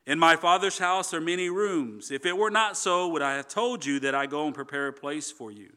In 0.08 0.20
my 0.20 0.36
Father's 0.36 0.78
house 0.78 1.14
are 1.14 1.22
many 1.22 1.50
rooms. 1.50 2.12
If 2.12 2.26
it 2.26 2.38
were 2.38 2.52
not 2.52 2.78
so, 2.78 3.08
would 3.08 3.24
I 3.24 3.36
have 3.36 3.48
told 3.48 3.86
you 3.86 4.00
that 4.02 4.14
I 4.14 4.28
go 4.28 4.46
and 4.46 4.54
prepare 4.54 4.88
a 4.88 4.94
place 4.94 5.32
for 5.32 5.52
you? 5.52 5.72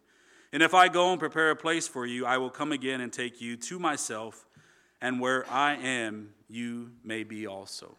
And 0.52 0.62
if 0.62 0.74
I 0.74 0.88
go 0.88 1.10
and 1.10 1.20
prepare 1.20 1.50
a 1.50 1.56
place 1.56 1.88
for 1.88 2.06
you, 2.06 2.26
I 2.26 2.38
will 2.38 2.50
come 2.50 2.72
again 2.72 3.00
and 3.00 3.12
take 3.12 3.40
you 3.40 3.56
to 3.56 3.78
myself, 3.78 4.46
and 5.00 5.20
where 5.20 5.48
I 5.50 5.74
am, 5.74 6.30
you 6.48 6.90
may 7.04 7.24
be 7.24 7.46
also. 7.46 7.96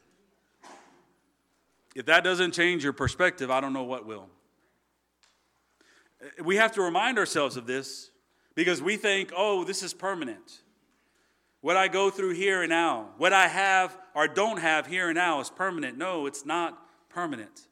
If 1.96 2.06
that 2.06 2.24
doesn't 2.24 2.52
change 2.52 2.84
your 2.84 2.94
perspective, 2.94 3.50
I 3.50 3.62
don't 3.62 3.74
know 3.74 3.84
what 3.84 4.06
will. 4.06 4.28
We 6.44 6.58
have 6.58 6.74
to 6.74 6.82
remind 6.82 7.18
ourselves 7.18 7.58
of 7.58 7.66
this 7.66 8.12
because 8.56 8.82
we 8.82 8.98
think, 8.98 9.32
oh, 9.36 9.64
this 9.64 9.84
is 9.84 9.94
permanent. 9.94 10.62
What 11.62 11.78
I 11.78 11.88
go 11.88 12.10
through 12.10 12.34
here 12.36 12.62
and 12.62 12.70
now, 12.70 13.10
what 13.18 13.34
I 13.34 13.48
have 13.48 13.98
or 14.14 14.28
don't 14.28 14.60
have 14.60 14.88
here 14.88 15.10
and 15.10 15.16
now 15.16 15.40
is 15.40 15.50
permanent. 15.50 15.98
No, 15.98 16.26
it's 16.26 16.46
not 16.46 16.78
permanent. 17.10 17.68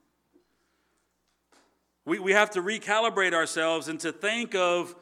We, 2.06 2.20
we 2.20 2.32
have 2.32 2.52
to 2.52 2.62
recalibrate 2.62 3.34
ourselves 3.34 3.88
and 3.90 4.00
to 4.00 4.12
think 4.12 4.56
of, 4.56 4.96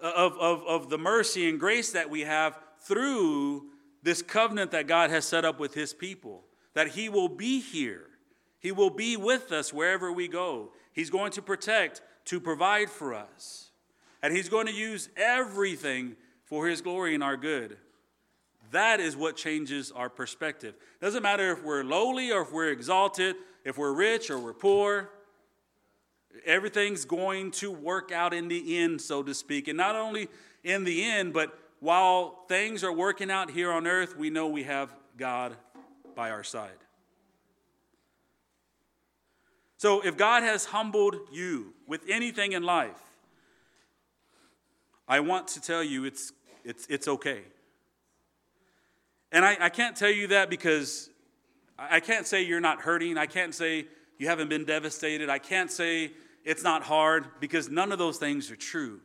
of, 0.00 0.38
of, 0.38 0.62
of 0.64 0.88
the 0.88 0.98
mercy 0.98 1.48
and 1.48 1.58
grace 1.58 1.92
that 1.92 2.10
we 2.10 2.20
have 2.20 2.58
through 2.80 3.64
this 4.02 4.22
covenant 4.22 4.70
that 4.70 4.86
God 4.86 5.10
has 5.10 5.24
set 5.24 5.44
up 5.44 5.58
with 5.58 5.74
His 5.74 5.92
people, 5.92 6.44
that 6.74 6.88
He 6.88 7.08
will 7.08 7.28
be 7.28 7.60
here. 7.60 8.04
He 8.60 8.72
will 8.72 8.90
be 8.90 9.16
with 9.16 9.52
us 9.52 9.72
wherever 9.72 10.12
we 10.12 10.28
go. 10.28 10.72
He's 10.92 11.10
going 11.10 11.32
to 11.32 11.42
protect, 11.42 12.02
to 12.26 12.40
provide 12.40 12.90
for 12.90 13.14
us. 13.14 13.70
And 14.22 14.34
He's 14.34 14.48
going 14.48 14.66
to 14.66 14.72
use 14.72 15.08
everything 15.16 16.16
for 16.44 16.66
His 16.66 16.80
glory 16.80 17.14
and 17.14 17.22
our 17.22 17.36
good. 17.36 17.76
That 18.70 19.00
is 19.00 19.16
what 19.16 19.36
changes 19.36 19.92
our 19.92 20.10
perspective. 20.10 20.74
Doesn't 21.00 21.22
matter 21.22 21.52
if 21.52 21.62
we're 21.62 21.84
lowly 21.84 22.30
or 22.30 22.42
if 22.42 22.52
we're 22.52 22.70
exalted, 22.70 23.36
if 23.64 23.78
we're 23.78 23.92
rich 23.92 24.30
or 24.30 24.38
we're 24.38 24.52
poor. 24.52 25.10
Everything's 26.44 27.04
going 27.04 27.50
to 27.52 27.70
work 27.70 28.12
out 28.12 28.34
in 28.34 28.48
the 28.48 28.78
end, 28.78 29.00
so 29.00 29.22
to 29.22 29.34
speak. 29.34 29.68
And 29.68 29.76
not 29.76 29.96
only 29.96 30.28
in 30.62 30.84
the 30.84 31.02
end, 31.04 31.32
but 31.32 31.58
while 31.80 32.44
things 32.48 32.82
are 32.82 32.92
working 32.92 33.30
out 33.30 33.50
here 33.50 33.70
on 33.70 33.86
earth, 33.86 34.16
we 34.16 34.30
know 34.30 34.48
we 34.48 34.64
have 34.64 34.90
God 35.16 35.56
by 36.14 36.30
our 36.30 36.42
side. 36.42 36.70
So 39.76 40.00
if 40.00 40.16
God 40.16 40.42
has 40.42 40.64
humbled 40.64 41.16
you 41.32 41.72
with 41.86 42.02
anything 42.08 42.52
in 42.52 42.64
life, 42.64 43.00
I 45.06 45.20
want 45.20 45.48
to 45.48 45.60
tell 45.60 45.82
you 45.84 46.04
it's, 46.04 46.32
it's, 46.64 46.86
it's 46.88 47.06
okay. 47.06 47.42
And 49.30 49.44
I, 49.44 49.56
I 49.60 49.68
can't 49.68 49.96
tell 49.96 50.10
you 50.10 50.26
that 50.28 50.50
because 50.50 51.10
I 51.78 52.00
can't 52.00 52.26
say 52.26 52.42
you're 52.42 52.60
not 52.60 52.80
hurting. 52.80 53.16
I 53.16 53.26
can't 53.26 53.54
say 53.54 53.86
you 54.18 54.26
haven't 54.26 54.48
been 54.48 54.64
devastated. 54.64 55.30
I 55.30 55.38
can't 55.38 55.70
say 55.70 56.12
it's 56.44 56.64
not 56.64 56.82
hard 56.82 57.26
because 57.40 57.70
none 57.70 57.92
of 57.92 57.98
those 57.98 58.18
things 58.18 58.50
are 58.50 58.56
true. 58.56 59.00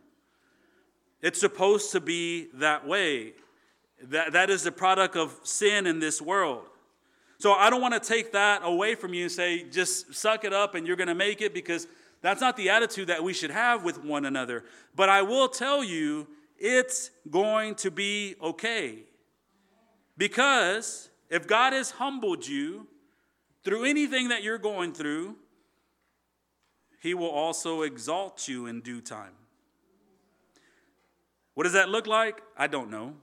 It's 1.23 1.39
supposed 1.39 1.93
to 1.93 2.01
be 2.01 2.49
that 2.55 2.85
way. 2.85 3.33
That, 4.03 4.33
that 4.33 4.49
is 4.49 4.63
the 4.63 4.73
product 4.73 5.15
of 5.15 5.33
sin 5.43 5.87
in 5.87 5.99
this 5.99 6.21
world. 6.21 6.65
So 7.37 7.53
I 7.53 7.69
don't 7.69 7.81
want 7.81 7.93
to 7.93 7.99
take 8.01 8.33
that 8.33 8.61
away 8.63 8.95
from 8.95 9.13
you 9.13 9.23
and 9.23 9.31
say, 9.31 9.63
just 9.69 10.13
suck 10.13 10.43
it 10.43 10.51
up 10.51 10.75
and 10.75 10.85
you're 10.85 10.97
going 10.97 11.07
to 11.07 11.15
make 11.15 11.41
it 11.41 11.53
because 11.53 11.87
that's 12.21 12.41
not 12.41 12.57
the 12.57 12.69
attitude 12.69 13.07
that 13.07 13.23
we 13.23 13.31
should 13.31 13.51
have 13.51 13.85
with 13.85 14.03
one 14.03 14.25
another. 14.25 14.65
But 14.95 15.07
I 15.07 15.21
will 15.21 15.47
tell 15.47 15.81
you, 15.81 16.27
it's 16.57 17.09
going 17.29 17.75
to 17.75 17.89
be 17.89 18.35
okay. 18.41 18.99
Because 20.17 21.09
if 21.29 21.47
God 21.47 21.71
has 21.71 21.91
humbled 21.91 22.45
you 22.45 22.87
through 23.63 23.85
anything 23.85 24.27
that 24.27 24.43
you're 24.43 24.57
going 24.57 24.91
through, 24.91 25.37
He 27.01 27.13
will 27.13 27.29
also 27.29 27.81
exalt 27.81 28.49
you 28.49 28.65
in 28.65 28.81
due 28.81 28.99
time. 28.99 29.31
What 31.53 31.63
does 31.63 31.73
that 31.73 31.89
look 31.89 32.07
like? 32.07 32.41
I 32.57 32.67
don't 32.67 32.89
know. 32.89 33.15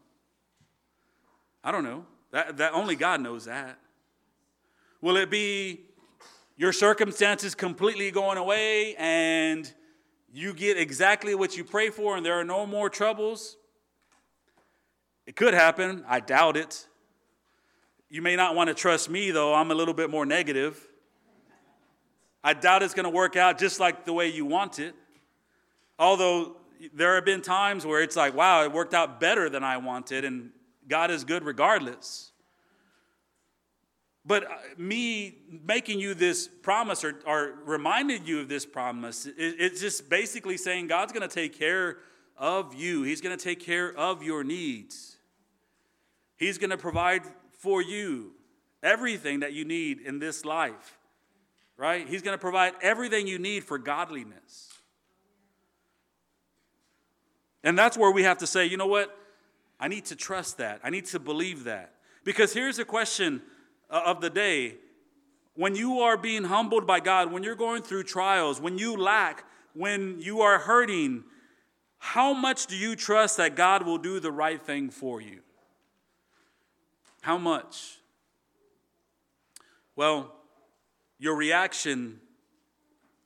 I 1.63 1.73
don't 1.73 1.85
know. 1.85 2.07
That, 2.33 2.59
that 2.59 2.73
only 2.75 2.97
God 2.97 3.21
knows 3.21 3.47
that. 3.47 3.79
Will 5.01 5.17
it 5.17 5.31
be 5.31 5.81
your 6.57 6.73
circumstances 6.73 7.55
completely 7.55 8.11
going 8.11 8.39
away 8.39 8.95
and 8.97 9.73
you 10.33 10.55
get 10.55 10.79
exactly 10.79 11.35
what 11.35 11.57
you 11.57 11.65
pray 11.65 11.91
for 11.91 12.17
and 12.17 12.25
there 12.25 12.39
are 12.39 12.45
no 12.45 12.67
more 12.67 12.89
troubles? 12.89 13.57
It 15.27 15.37
could 15.37 15.55
happen. 15.55 16.05
I 16.07 16.21
doubt 16.21 16.57
it. 16.57 16.87
You 18.09 18.23
may 18.23 18.37
not 18.37 18.55
want 18.55 18.69
to 18.69 18.75
trust 18.75 19.09
me, 19.09 19.31
though. 19.31 19.55
I'm 19.55 19.71
a 19.71 19.75
little 19.75 19.95
bit 19.95 20.11
more 20.11 20.27
negative. 20.27 20.87
I 22.43 22.55
doubt 22.55 22.83
it's 22.83 22.95
going 22.95 23.05
to 23.05 23.11
work 23.11 23.37
out 23.37 23.59
just 23.59 23.81
like 23.81 24.05
the 24.05 24.13
way 24.13 24.29
you 24.29 24.45
want 24.45 24.79
it. 24.79 24.95
Although 25.99 26.57
there 26.95 27.15
have 27.15 27.25
been 27.25 27.43
times 27.43 27.85
where 27.85 28.03
it's 28.03 28.17
like, 28.17 28.35
wow, 28.35 28.65
it 28.65 28.73
worked 28.73 28.95
out 28.95 29.21
better 29.21 29.49
than 29.51 29.63
I 29.65 29.77
wanted, 29.77 30.25
and 30.25 30.51
God 30.89 31.11
is 31.11 31.25
good 31.25 31.45
regardless. 31.45 32.33
But 34.25 34.45
uh, 34.45 34.55
me 34.77 35.39
making 35.65 36.01
you 36.01 36.15
this 36.15 36.49
promise 36.49 37.05
or, 37.05 37.21
or 37.27 37.55
reminding 37.65 38.27
you 38.27 38.41
of 38.41 38.49
this 38.49 38.67
promise, 38.67 39.27
it, 39.27 39.35
it's 39.37 39.81
just 39.81 40.11
basically 40.11 40.57
saying 40.57 40.89
God's 40.89 41.13
going 41.13 41.27
to 41.27 41.35
take 41.35 41.59
care 41.59 41.99
of 42.37 42.75
you. 42.75 43.03
He's 43.03 43.21
going 43.21 43.37
to 43.37 43.43
take 43.43 43.61
care 43.61 43.95
of 43.97 44.23
your 44.23 44.45
needs. 44.45 45.17
He's 46.37 46.59
going 46.59 46.71
to 46.71 46.79
provide 46.79 47.23
for 47.53 47.83
you 47.83 48.33
everything 48.83 49.41
that 49.41 49.53
you 49.53 49.65
need 49.65 50.01
in 50.01 50.19
this 50.19 50.45
life, 50.45 50.99
right? 51.77 52.09
He's 52.09 52.23
going 52.23 52.35
to 52.35 52.41
provide 52.41 52.73
everything 52.81 53.27
you 53.27 53.39
need 53.39 53.65
for 53.65 53.79
godliness. 53.79 54.70
And 57.63 57.79
that's 57.79 57.97
where 57.97 58.11
we 58.11 58.23
have 58.23 58.39
to 58.39 58.47
say, 58.47 58.67
you 58.67 58.77
know 58.77 58.87
what? 58.87 59.17
I 59.79 59.89
need 59.89 60.07
to 60.07 60.17
trust 60.17 60.59
that. 60.59 60.81
I 60.83 60.91
need 60.91 61.07
to 61.07 61.19
believe 61.19 61.65
that. 61.65 61.95
Because 62.25 62.53
here's 62.53 62.79
a 62.79 62.85
question 62.85 63.43
uh, 63.89 64.03
of 64.07 64.21
the 64.21 64.31
day. 64.31 64.77
When 65.55 65.75
you 65.75 66.01
are 66.01 66.17
being 66.17 66.45
humbled 66.45 66.87
by 66.87 67.01
God, 67.01 67.33
when 67.33 67.43
you're 67.43 67.55
going 67.55 67.83
through 67.83 68.05
trials, 68.05 68.61
when 68.61 68.79
you 68.79 68.97
lack, 68.97 69.45
when 69.75 70.21
you 70.21 70.41
are 70.41 70.59
hurting, 70.59 71.25
how 71.99 72.33
much 72.33 72.67
do 72.67 72.77
you 72.77 72.97
trust 72.97 73.37
that 73.37 73.57
God 73.57 73.85
will 73.85 73.99
do 73.99 74.21
the 74.21 74.33
right 74.33 74.61
thing 74.61 74.91
for 74.91 75.21
you? 75.21 75.41
How 77.21 77.37
much? 77.37 77.99
Well, 79.97 80.35
your 81.19 81.37
reaction 81.37 82.21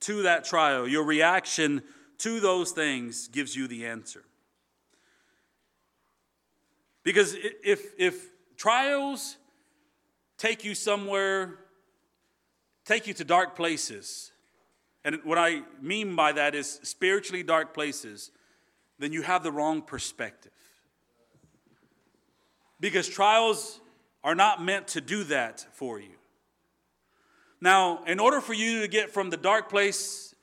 to 0.01 0.23
that 0.23 0.44
trial, 0.44 0.88
your 0.88 1.05
reaction 1.05 1.83
to 2.18 2.40
those 2.40 2.72
things 2.72 3.29
gives 3.29 3.55
you 3.55 3.66
the 3.66 3.87
answer. 3.87 4.24
Because 7.03 7.37
if, 7.62 7.92
if 7.98 8.31
trials 8.57 9.37
take 10.38 10.64
you 10.64 10.74
somewhere, 10.74 11.59
take 12.85 13.07
you 13.07 13.14
to 13.14 13.24
dark 13.24 13.55
places, 13.55 14.33
and 15.05 15.20
what 15.22 15.37
I 15.37 15.62
mean 15.83 16.16
by 16.16 16.33
that 16.33 16.55
is 16.55 16.81
spiritually 16.83 17.42
dark 17.42 17.74
places, 17.74 18.31
then 18.98 19.12
you 19.12 19.22
have 19.22 19.42
the 19.42 19.53
wrong 19.53 19.83
perspective. 19.83 20.53
Because 22.81 23.07
trials 23.07 23.81
are 24.22 24.35
not 24.35 24.64
meant 24.64 24.88
to 24.88 25.00
do 25.00 25.24
that 25.24 25.66
for 25.72 26.00
you. 26.00 26.16
Now, 27.61 28.03
in 28.05 28.18
order 28.18 28.40
for 28.40 28.55
you 28.55 28.81
to 28.81 28.88
get 28.88 29.11
from 29.11 29.31
the 29.31 29.37
dark 29.37 29.68
place 29.68 30.34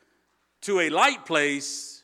to 0.62 0.80
a 0.80 0.90
light 0.90 1.26
place, 1.26 2.04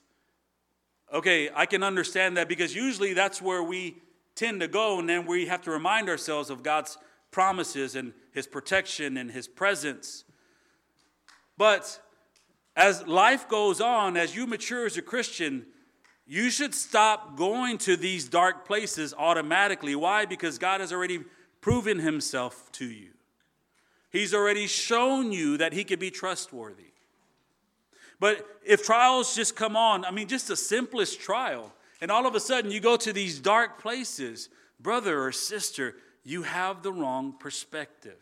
okay, 1.14 1.50
I 1.54 1.66
can 1.66 1.84
understand 1.84 2.38
that 2.38 2.50
because 2.50 2.76
usually 2.76 3.14
that's 3.14 3.42
where 3.42 3.64
we 3.64 3.98
tend 4.36 4.62
to 4.62 4.68
go, 4.68 5.00
and 5.00 5.10
then 5.10 5.26
we 5.26 5.48
have 5.48 5.62
to 5.64 5.72
remind 5.72 6.10
ourselves 6.10 6.50
of 6.50 6.64
God's 6.64 6.98
promises 7.32 7.96
and 7.96 8.14
His 8.34 8.48
protection 8.48 9.18
and 9.18 9.32
His 9.32 9.48
presence. 9.48 10.24
But 11.58 12.00
as 12.76 13.06
life 13.08 13.50
goes 13.50 13.82
on, 13.82 14.16
as 14.16 14.36
you 14.36 14.46
mature 14.46 14.86
as 14.86 14.98
a 14.98 15.02
Christian, 15.02 15.66
you 16.28 16.50
should 16.50 16.76
stop 16.76 17.36
going 17.36 17.78
to 17.80 17.98
these 17.98 18.28
dark 18.28 18.66
places 18.66 19.14
automatically. 19.18 19.96
Why? 19.96 20.26
Because 20.26 20.58
God 20.58 20.82
has 20.82 20.94
already 20.94 21.24
proven 21.62 22.00
Himself 22.00 22.72
to 22.74 22.86
you, 22.86 23.12
He's 24.12 24.34
already 24.34 24.68
shown 24.68 25.32
you 25.32 25.58
that 25.58 25.74
He 25.74 25.84
can 25.84 26.00
be 26.00 26.12
trustworthy. 26.12 26.94
But 28.20 28.46
if 28.66 28.84
trials 28.84 29.36
just 29.36 29.56
come 29.56 29.76
on, 29.76 30.04
I 30.06 30.12
mean, 30.12 30.28
just 30.28 30.48
the 30.48 30.56
simplest 30.56 31.20
trial, 31.20 31.74
and 32.02 32.12
all 32.12 32.26
of 32.26 32.36
a 32.36 32.40
sudden 32.40 32.72
you 32.72 32.80
go 32.80 32.98
to 32.98 33.14
these 33.14 33.40
dark 33.40 33.80
places, 33.80 34.50
brother 34.80 35.22
or 35.22 35.32
sister, 35.32 35.96
you 36.24 36.44
have 36.44 36.84
the 36.84 36.92
wrong 36.92 37.34
perspective. 37.40 38.22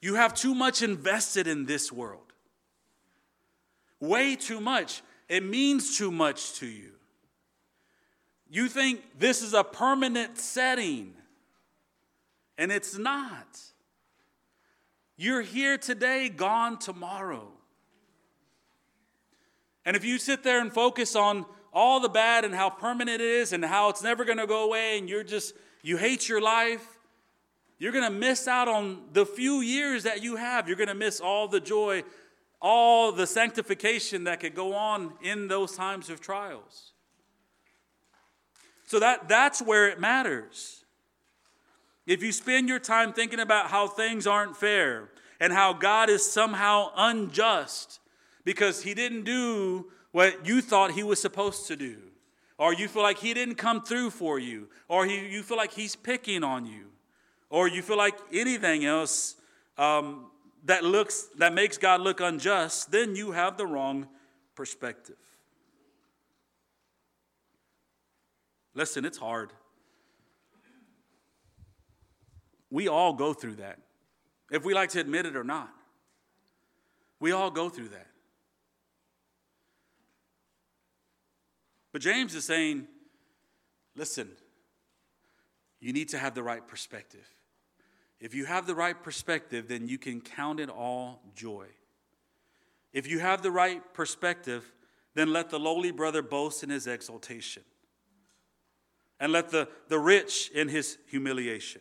You 0.00 0.14
have 0.14 0.34
too 0.34 0.54
much 0.54 0.82
invested 0.82 1.46
in 1.46 1.66
this 1.66 1.92
world. 1.92 2.32
Way 4.00 4.36
too 4.36 4.60
much. 4.60 5.02
It 5.28 5.44
means 5.44 5.98
too 5.98 6.10
much 6.10 6.54
to 6.54 6.66
you. 6.66 6.92
You 8.48 8.68
think 8.68 9.02
this 9.18 9.42
is 9.42 9.52
a 9.52 9.62
permanent 9.62 10.38
setting, 10.38 11.14
and 12.58 12.72
it's 12.72 12.98
not. 12.98 13.60
You're 15.16 15.42
here 15.42 15.76
today, 15.76 16.30
gone 16.30 16.78
tomorrow. 16.78 17.52
And 19.90 19.96
if 19.96 20.04
you 20.04 20.18
sit 20.18 20.44
there 20.44 20.60
and 20.60 20.72
focus 20.72 21.16
on 21.16 21.44
all 21.72 21.98
the 21.98 22.08
bad 22.08 22.44
and 22.44 22.54
how 22.54 22.70
permanent 22.70 23.20
it 23.20 23.26
is 23.26 23.52
and 23.52 23.64
how 23.64 23.88
it's 23.88 24.04
never 24.04 24.24
going 24.24 24.38
to 24.38 24.46
go 24.46 24.62
away 24.62 24.96
and 24.98 25.08
you're 25.08 25.24
just, 25.24 25.52
you 25.82 25.96
hate 25.96 26.28
your 26.28 26.40
life, 26.40 27.00
you're 27.76 27.90
going 27.90 28.04
to 28.04 28.16
miss 28.16 28.46
out 28.46 28.68
on 28.68 29.02
the 29.12 29.26
few 29.26 29.62
years 29.62 30.04
that 30.04 30.22
you 30.22 30.36
have. 30.36 30.68
You're 30.68 30.76
going 30.76 30.90
to 30.90 30.94
miss 30.94 31.20
all 31.20 31.48
the 31.48 31.58
joy, 31.58 32.04
all 32.62 33.10
the 33.10 33.26
sanctification 33.26 34.22
that 34.22 34.38
could 34.38 34.54
go 34.54 34.74
on 34.74 35.12
in 35.22 35.48
those 35.48 35.74
times 35.74 36.08
of 36.08 36.20
trials. 36.20 36.92
So 38.86 39.00
that, 39.00 39.28
that's 39.28 39.60
where 39.60 39.88
it 39.88 39.98
matters. 39.98 40.84
If 42.06 42.22
you 42.22 42.30
spend 42.30 42.68
your 42.68 42.78
time 42.78 43.12
thinking 43.12 43.40
about 43.40 43.72
how 43.72 43.88
things 43.88 44.28
aren't 44.28 44.56
fair 44.56 45.08
and 45.40 45.52
how 45.52 45.72
God 45.72 46.08
is 46.08 46.24
somehow 46.24 46.92
unjust 46.94 47.99
because 48.50 48.82
he 48.82 48.94
didn't 48.94 49.22
do 49.22 49.86
what 50.10 50.44
you 50.44 50.60
thought 50.60 50.90
he 50.90 51.04
was 51.04 51.20
supposed 51.20 51.68
to 51.68 51.76
do. 51.76 51.98
Or 52.58 52.74
you 52.74 52.88
feel 52.88 53.04
like 53.04 53.18
he 53.18 53.32
didn't 53.32 53.54
come 53.54 53.80
through 53.80 54.10
for 54.10 54.40
you. 54.40 54.68
Or 54.88 55.06
he, 55.06 55.28
you 55.28 55.44
feel 55.44 55.56
like 55.56 55.70
he's 55.70 55.94
picking 55.94 56.42
on 56.42 56.66
you. 56.66 56.86
Or 57.48 57.68
you 57.68 57.80
feel 57.80 57.96
like 57.96 58.18
anything 58.32 58.84
else 58.84 59.36
um, 59.78 60.32
that 60.64 60.82
looks 60.82 61.28
that 61.38 61.54
makes 61.54 61.78
God 61.78 62.00
look 62.00 62.18
unjust, 62.18 62.90
then 62.90 63.14
you 63.14 63.30
have 63.30 63.56
the 63.56 63.68
wrong 63.68 64.08
perspective. 64.56 65.14
Listen, 68.74 69.04
it's 69.04 69.18
hard. 69.18 69.52
We 72.68 72.88
all 72.88 73.12
go 73.12 73.32
through 73.32 73.56
that, 73.56 73.78
if 74.50 74.64
we 74.64 74.74
like 74.74 74.90
to 74.90 75.00
admit 75.00 75.24
it 75.24 75.36
or 75.36 75.44
not. 75.44 75.70
We 77.20 77.30
all 77.30 77.52
go 77.52 77.68
through 77.68 77.90
that. 77.90 78.09
But 81.92 82.02
James 82.02 82.34
is 82.34 82.44
saying, 82.44 82.86
listen, 83.96 84.28
you 85.80 85.92
need 85.92 86.08
to 86.10 86.18
have 86.18 86.34
the 86.34 86.42
right 86.42 86.66
perspective. 86.66 87.26
If 88.20 88.34
you 88.34 88.44
have 88.44 88.66
the 88.66 88.74
right 88.74 89.02
perspective, 89.02 89.66
then 89.66 89.88
you 89.88 89.98
can 89.98 90.20
count 90.20 90.60
it 90.60 90.68
all 90.68 91.22
joy. 91.34 91.66
If 92.92 93.08
you 93.08 93.18
have 93.18 93.42
the 93.42 93.50
right 93.50 93.82
perspective, 93.94 94.72
then 95.14 95.32
let 95.32 95.50
the 95.50 95.58
lowly 95.58 95.90
brother 95.90 96.22
boast 96.22 96.62
in 96.62 96.70
his 96.70 96.86
exaltation, 96.86 97.62
and 99.18 99.32
let 99.32 99.50
the, 99.50 99.68
the 99.88 99.98
rich 99.98 100.50
in 100.54 100.68
his 100.68 100.98
humiliation. 101.08 101.80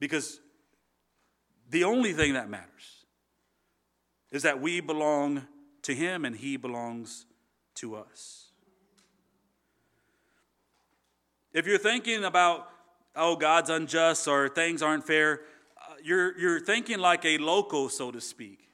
Because 0.00 0.40
the 1.70 1.84
only 1.84 2.12
thing 2.12 2.34
that 2.34 2.50
matters 2.50 3.06
is 4.30 4.42
that 4.42 4.60
we 4.60 4.80
belong 4.80 5.46
to 5.82 5.94
him 5.94 6.24
and 6.24 6.36
he 6.36 6.56
belongs 6.56 7.26
to 7.76 7.96
us. 7.96 8.48
If 11.52 11.66
you're 11.66 11.78
thinking 11.78 12.24
about, 12.24 12.68
oh, 13.14 13.36
God's 13.36 13.70
unjust 13.70 14.26
or 14.26 14.48
things 14.48 14.82
aren't 14.82 15.06
fair, 15.06 15.42
uh, 15.76 15.94
you're, 16.02 16.36
you're 16.38 16.60
thinking 16.60 16.98
like 16.98 17.24
a 17.24 17.38
local, 17.38 17.88
so 17.88 18.10
to 18.10 18.20
speak. 18.20 18.68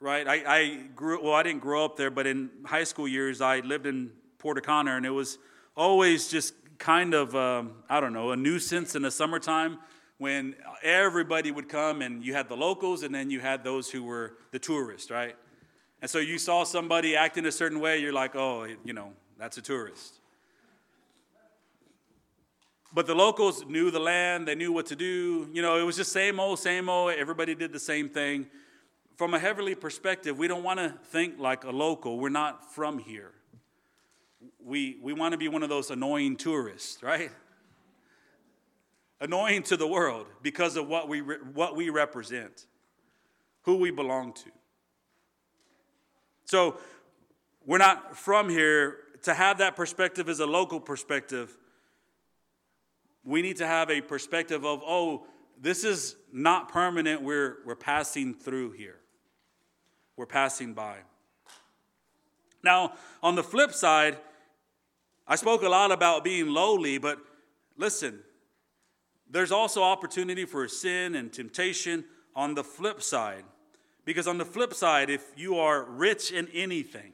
Right? 0.00 0.26
I, 0.26 0.42
I 0.46 0.76
grew, 0.96 1.22
well, 1.22 1.34
I 1.34 1.42
didn't 1.42 1.60
grow 1.60 1.84
up 1.84 1.96
there, 1.96 2.10
but 2.10 2.26
in 2.26 2.50
high 2.64 2.84
school 2.84 3.06
years, 3.06 3.40
I 3.40 3.60
lived 3.60 3.86
in 3.86 4.10
Port 4.38 4.58
O'Connor, 4.58 4.96
and 4.96 5.06
it 5.06 5.10
was 5.10 5.38
always 5.76 6.28
just 6.28 6.54
kind 6.78 7.14
of, 7.14 7.36
um, 7.36 7.74
I 7.88 8.00
don't 8.00 8.12
know, 8.12 8.32
a 8.32 8.36
nuisance 8.36 8.96
in 8.96 9.02
the 9.02 9.10
summertime 9.10 9.78
when 10.18 10.54
everybody 10.82 11.50
would 11.50 11.68
come 11.68 12.02
and 12.02 12.24
you 12.24 12.32
had 12.32 12.48
the 12.48 12.56
locals 12.56 13.02
and 13.02 13.14
then 13.14 13.30
you 13.30 13.40
had 13.40 13.64
those 13.64 13.90
who 13.90 14.02
were 14.02 14.36
the 14.50 14.58
tourists, 14.58 15.10
right? 15.10 15.36
And 16.02 16.10
so 16.10 16.18
you 16.18 16.36
saw 16.36 16.64
somebody 16.64 17.14
acting 17.14 17.46
a 17.46 17.52
certain 17.52 17.78
way, 17.78 18.00
you're 18.00 18.12
like, 18.12 18.34
oh, 18.34 18.66
you 18.84 18.92
know, 18.92 19.12
that's 19.38 19.56
a 19.56 19.62
tourist. 19.62 20.18
But 22.92 23.06
the 23.06 23.14
locals 23.14 23.64
knew 23.64 23.92
the 23.92 24.00
land, 24.00 24.48
they 24.48 24.56
knew 24.56 24.72
what 24.72 24.86
to 24.86 24.96
do. 24.96 25.48
You 25.52 25.62
know, 25.62 25.78
it 25.78 25.84
was 25.84 25.96
just 25.96 26.12
same 26.12 26.40
old, 26.40 26.58
same 26.58 26.88
old. 26.88 27.12
Everybody 27.12 27.54
did 27.54 27.72
the 27.72 27.78
same 27.78 28.08
thing. 28.08 28.46
From 29.16 29.32
a 29.32 29.38
heavenly 29.38 29.76
perspective, 29.76 30.36
we 30.36 30.48
don't 30.48 30.64
want 30.64 30.80
to 30.80 30.92
think 31.04 31.38
like 31.38 31.62
a 31.62 31.70
local. 31.70 32.18
We're 32.18 32.30
not 32.30 32.74
from 32.74 32.98
here. 32.98 33.30
We, 34.62 34.98
we 35.00 35.12
want 35.12 35.32
to 35.32 35.38
be 35.38 35.46
one 35.46 35.62
of 35.62 35.68
those 35.68 35.90
annoying 35.90 36.36
tourists, 36.36 37.00
right? 37.00 37.30
Annoying 39.20 39.62
to 39.64 39.76
the 39.76 39.86
world 39.86 40.26
because 40.42 40.76
of 40.76 40.88
what 40.88 41.08
we, 41.08 41.20
what 41.20 41.76
we 41.76 41.90
represent, 41.90 42.66
who 43.62 43.76
we 43.76 43.92
belong 43.92 44.32
to. 44.32 44.50
So 46.44 46.76
we're 47.64 47.78
not 47.78 48.16
from 48.16 48.48
here. 48.48 48.98
To 49.22 49.34
have 49.34 49.58
that 49.58 49.76
perspective 49.76 50.28
as 50.28 50.40
a 50.40 50.46
local 50.46 50.80
perspective, 50.80 51.56
we 53.24 53.40
need 53.40 53.58
to 53.58 53.66
have 53.66 53.88
a 53.88 54.00
perspective 54.00 54.64
of, 54.64 54.82
oh, 54.84 55.26
this 55.60 55.84
is 55.84 56.16
not 56.32 56.72
permanent. 56.72 57.22
We're, 57.22 57.58
we're 57.64 57.76
passing 57.76 58.34
through 58.34 58.72
here, 58.72 58.98
we're 60.16 60.26
passing 60.26 60.74
by. 60.74 60.96
Now, 62.64 62.94
on 63.22 63.36
the 63.36 63.44
flip 63.44 63.72
side, 63.72 64.18
I 65.26 65.36
spoke 65.36 65.62
a 65.62 65.68
lot 65.68 65.92
about 65.92 66.24
being 66.24 66.48
lowly, 66.48 66.98
but 66.98 67.18
listen, 67.76 68.20
there's 69.30 69.52
also 69.52 69.82
opportunity 69.82 70.44
for 70.44 70.66
sin 70.68 71.14
and 71.14 71.32
temptation 71.32 72.04
on 72.34 72.54
the 72.54 72.64
flip 72.64 73.02
side. 73.02 73.44
Because 74.04 74.26
on 74.26 74.38
the 74.38 74.44
flip 74.44 74.74
side, 74.74 75.10
if 75.10 75.22
you 75.36 75.58
are 75.58 75.84
rich 75.84 76.32
in 76.32 76.48
anything, 76.48 77.12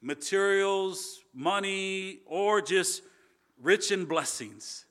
materials, 0.00 1.20
money, 1.34 2.20
or 2.26 2.62
just 2.62 3.02
rich 3.60 3.90
in 3.90 4.06
blessings. 4.06 4.86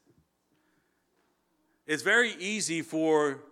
It's 1.87 2.03
very 2.03 2.35
easy 2.35 2.83
for 2.83 3.43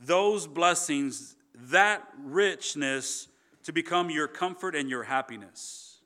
those 0.00 0.46
blessings, 0.46 1.36
that 1.54 2.02
richness, 2.18 3.28
to 3.62 3.72
become 3.72 4.10
your 4.10 4.26
comfort 4.26 4.74
and 4.74 4.90
your 4.90 5.04
happiness. 5.04 6.00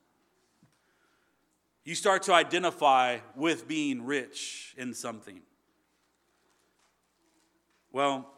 You 1.83 1.95
start 1.95 2.23
to 2.23 2.33
identify 2.33 3.19
with 3.35 3.67
being 3.67 4.05
rich 4.05 4.75
in 4.77 4.93
something. 4.93 5.41
Well, 7.91 8.29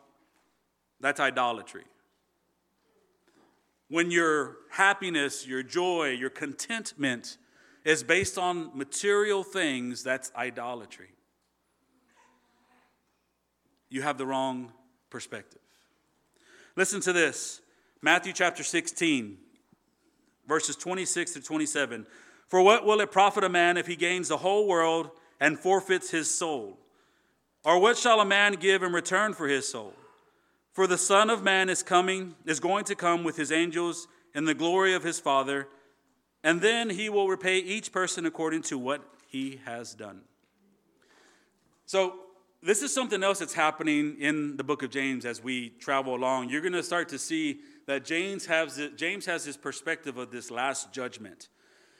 that's 0.99 1.19
idolatry. 1.19 1.85
When 3.89 4.11
your 4.11 4.57
happiness, 4.69 5.47
your 5.47 5.63
joy, 5.63 6.09
your 6.09 6.29
contentment 6.29 7.37
is 7.85 8.03
based 8.03 8.37
on 8.37 8.77
material 8.77 9.43
things, 9.43 10.03
that's 10.03 10.31
idolatry. 10.35 11.09
You 13.89 14.01
have 14.01 14.17
the 14.17 14.25
wrong 14.25 14.73
perspective. 15.09 15.61
Listen 16.75 16.99
to 17.01 17.13
this 17.13 17.61
Matthew 18.01 18.33
chapter 18.33 18.61
16, 18.61 19.37
verses 20.47 20.75
26 20.75 21.33
to 21.33 21.41
27. 21.41 22.05
For 22.47 22.61
what 22.61 22.85
will 22.85 22.99
it 23.01 23.11
profit 23.11 23.43
a 23.43 23.49
man 23.49 23.77
if 23.77 23.87
he 23.87 23.95
gains 23.95 24.27
the 24.27 24.37
whole 24.37 24.67
world 24.67 25.11
and 25.39 25.57
forfeits 25.57 26.09
his 26.09 26.29
soul? 26.29 26.77
Or 27.63 27.79
what 27.79 27.97
shall 27.97 28.19
a 28.19 28.25
man 28.25 28.53
give 28.53 28.83
in 28.83 28.93
return 28.93 29.33
for 29.33 29.47
his 29.47 29.67
soul? 29.67 29.93
For 30.77 30.85
the 30.85 30.95
Son 30.99 31.31
of 31.31 31.41
Man 31.41 31.69
is 31.69 31.81
coming, 31.81 32.35
is 32.45 32.59
going 32.59 32.85
to 32.85 32.93
come 32.93 33.23
with 33.23 33.35
his 33.35 33.51
angels 33.51 34.07
in 34.35 34.45
the 34.45 34.53
glory 34.53 34.93
of 34.93 35.01
his 35.01 35.19
Father, 35.19 35.67
and 36.43 36.61
then 36.61 36.91
he 36.91 37.09
will 37.09 37.27
repay 37.27 37.57
each 37.57 37.91
person 37.91 38.27
according 38.27 38.61
to 38.61 38.77
what 38.77 39.01
he 39.25 39.59
has 39.65 39.95
done. 39.95 40.21
So, 41.87 42.19
this 42.61 42.83
is 42.83 42.93
something 42.93 43.23
else 43.23 43.39
that's 43.39 43.55
happening 43.55 44.17
in 44.19 44.55
the 44.55 44.63
book 44.63 44.83
of 44.83 44.91
James 44.91 45.25
as 45.25 45.43
we 45.43 45.69
travel 45.79 46.13
along. 46.13 46.49
You're 46.49 46.61
going 46.61 46.73
to 46.73 46.83
start 46.83 47.09
to 47.09 47.17
see 47.17 47.61
that 47.87 48.05
James 48.05 48.45
has, 48.45 48.79
James 48.95 49.25
has 49.25 49.45
this 49.45 49.57
perspective 49.57 50.17
of 50.17 50.29
this 50.29 50.51
last 50.51 50.93
judgment. 50.93 51.49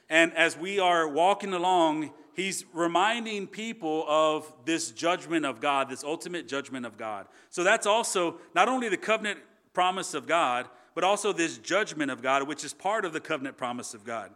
And 0.07 0.31
as 0.35 0.55
we 0.55 0.77
are 0.77 1.07
walking 1.07 1.53
along, 1.55 2.11
he's 2.37 2.63
reminding 2.71 3.47
people 3.47 4.05
of 4.07 4.53
this 4.63 4.91
judgment 4.91 5.45
of 5.45 5.59
God, 5.59 5.89
this 5.89 6.05
ultimate 6.05 6.47
judgment 6.47 6.85
of 6.85 6.95
God. 6.95 7.27
So 7.49 7.65
that's 7.65 7.85
also 7.85 8.37
not 8.55 8.69
only 8.69 8.87
the 8.87 8.95
covenant 8.95 9.39
promise 9.73 10.13
of 10.13 10.27
God, 10.27 10.69
but 10.95 11.03
also 11.03 11.33
this 11.33 11.57
judgment 11.57 12.09
of 12.09 12.21
God, 12.21 12.47
which 12.47 12.63
is 12.63 12.73
part 12.73 13.03
of 13.03 13.11
the 13.11 13.19
covenant 13.19 13.57
promise 13.57 13.93
of 13.93 14.05
God. 14.05 14.31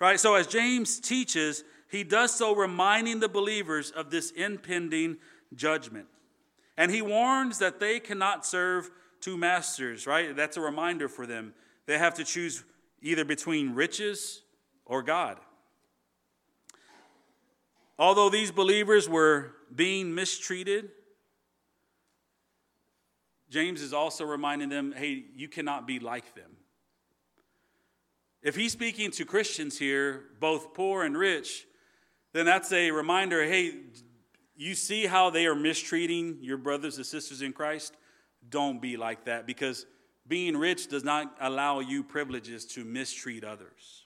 Right? 0.00 0.20
So 0.20 0.34
as 0.34 0.46
James 0.46 1.00
teaches, 1.00 1.64
he 1.88 2.04
does 2.04 2.34
so 2.34 2.54
reminding 2.54 3.20
the 3.20 3.28
believers 3.28 3.90
of 3.92 4.10
this 4.10 4.32
impending 4.32 5.16
judgment. 5.54 6.06
And 6.76 6.90
he 6.90 7.02
warns 7.02 7.58
that 7.60 7.78
they 7.78 8.00
cannot 8.00 8.44
serve 8.44 8.90
two 9.20 9.36
masters, 9.36 10.06
right? 10.06 10.34
That's 10.34 10.56
a 10.56 10.60
reminder 10.60 11.08
for 11.08 11.24
them. 11.24 11.54
They 11.86 11.98
have 11.98 12.14
to 12.14 12.24
choose 12.24 12.64
either 13.00 13.24
between 13.24 13.74
riches 13.74 14.42
or 14.84 15.02
God. 15.02 15.38
Although 17.98 18.30
these 18.30 18.50
believers 18.50 19.08
were 19.08 19.52
being 19.74 20.14
mistreated, 20.14 20.90
James 23.50 23.80
is 23.82 23.92
also 23.92 24.24
reminding 24.24 24.68
them 24.68 24.92
hey, 24.96 25.24
you 25.36 25.48
cannot 25.48 25.86
be 25.86 26.00
like 26.00 26.34
them. 26.34 26.50
If 28.42 28.56
he's 28.56 28.72
speaking 28.72 29.10
to 29.12 29.24
Christians 29.24 29.78
here, 29.78 30.24
both 30.40 30.74
poor 30.74 31.04
and 31.04 31.16
rich, 31.16 31.66
then 32.32 32.44
that's 32.46 32.72
a 32.72 32.90
reminder 32.90 33.44
hey, 33.44 33.80
you 34.56 34.74
see 34.74 35.06
how 35.06 35.30
they 35.30 35.46
are 35.46 35.54
mistreating 35.54 36.38
your 36.40 36.56
brothers 36.58 36.96
and 36.96 37.06
sisters 37.06 37.42
in 37.42 37.52
Christ? 37.52 37.94
Don't 38.48 38.80
be 38.80 38.96
like 38.96 39.24
that 39.24 39.46
because 39.46 39.86
being 40.26 40.56
rich 40.56 40.88
does 40.88 41.04
not 41.04 41.36
allow 41.40 41.80
you 41.80 42.02
privileges 42.02 42.64
to 42.66 42.84
mistreat 42.84 43.44
others. 43.44 44.03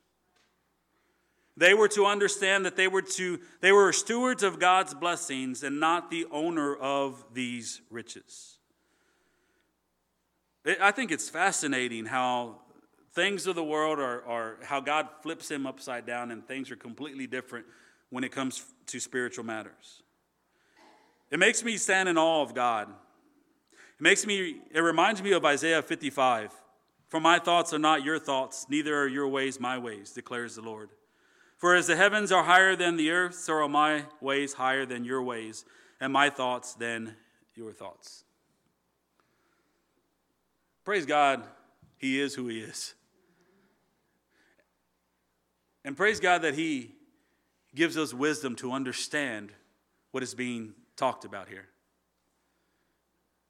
They 1.59 1.75
were 1.75 1.88
to 1.88 2.07
understand 2.07 2.64
that 2.66 2.77
they 2.77 2.87
were 2.87 3.03
to 3.03 3.40
they 3.61 3.73
were 3.73 3.92
stewards 3.92 4.44
of 4.44 4.61
God's 4.61 4.94
blessings 4.94 5.64
and 5.64 5.81
not 5.81 6.09
the 6.09 6.25
owner 6.31 6.77
of 6.77 7.25
these 7.35 7.81
riches. 7.90 8.59
I 10.81 10.92
think 10.92 11.11
it's 11.11 11.29
fascinating 11.29 12.07
how 12.07 12.61
things 13.12 13.49
of 13.49 13.57
the 13.57 13.64
world 13.64 13.99
are, 13.99 14.25
are 14.25 14.59
how 14.62 14.79
God 14.79 15.09
flips 15.23 15.49
them 15.49 15.66
upside 15.66 16.07
down 16.07 16.31
and 16.31 16.47
things 16.47 16.71
are 16.71 16.77
completely 16.77 17.27
different 17.27 17.66
when 18.11 18.23
it 18.23 18.31
comes 18.31 18.64
to 18.87 19.01
spiritual 19.01 19.44
matters. 19.44 20.03
It 21.33 21.40
makes 21.40 21.64
me 21.64 21.77
stand 21.77 22.09
in 22.09 22.16
awe 22.16 22.42
of 22.42 22.55
God. 22.55 22.88
It 22.88 24.03
makes 24.03 24.25
me 24.25 24.61
it 24.71 24.81
reminds 24.81 25.21
me 25.25 25.33
of 25.33 25.44
Isaiah 25.44 25.83
55. 25.83 26.53
For 27.09 27.18
my 27.18 27.40
thoughts 27.40 27.73
are 27.73 27.81
not 27.81 28.05
your 28.05 28.21
thoughts, 28.21 28.66
neither 28.68 28.97
are 28.97 29.09
your 29.09 29.27
ways 29.27 29.59
my 29.59 29.77
ways, 29.77 30.12
declares 30.12 30.55
the 30.55 30.62
Lord. 30.62 30.90
For 31.59 31.75
as 31.75 31.88
the 31.88 31.97
heavens 31.97 32.31
are 32.31 32.44
higher 32.44 32.77
than 32.77 32.97
the 32.97 33.11
earth, 33.11 33.35
so 33.35 33.55
are 33.55 33.68
my 33.68 34.05
ways 34.21 34.55
higher 34.55 34.87
than 34.87 35.05
your 35.05 35.23
ways, 35.23 35.64
and 36.01 36.12
my 36.12 36.31
thoughts 36.31 36.75
than 36.75 37.16
your 37.55 37.73
thoughts. 37.73 38.25
Praise 40.85 41.05
God, 41.05 41.42
He 41.97 42.21
is 42.21 42.37
who 42.37 42.47
He 42.47 42.61
is. 42.61 42.94
And 45.85 45.97
praise 45.97 46.21
God 46.21 46.42
that 46.42 46.55
He 46.55 46.94
gives 47.75 47.99
us 47.99 48.14
wisdom 48.14 48.55
to 48.57 48.71
understand 48.71 49.53
what 50.12 50.23
is 50.23 50.35
being 50.35 50.75
talked 50.97 51.25
about 51.25 51.49
here. 51.49 51.66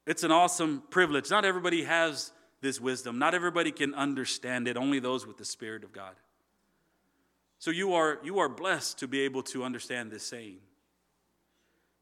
It's 0.07 0.23
an 0.23 0.31
awesome 0.31 0.81
privilege. 0.89 1.29
Not 1.29 1.45
everybody 1.45 1.83
has 1.83 2.31
this 2.61 2.81
wisdom, 2.81 3.19
not 3.19 3.35
everybody 3.35 3.71
can 3.71 3.93
understand 3.93 4.67
it, 4.67 4.77
only 4.77 4.99
those 4.99 5.27
with 5.27 5.37
the 5.37 5.45
Spirit 5.45 5.83
of 5.83 5.93
God. 5.93 6.15
So 7.59 7.71
you 7.71 7.93
are, 7.93 8.19
you 8.23 8.39
are 8.39 8.47
blessed 8.47 8.99
to 8.99 9.07
be 9.07 9.19
able 9.21 9.43
to 9.43 9.65
understand 9.65 10.11
this 10.11 10.23
saying. 10.23 10.59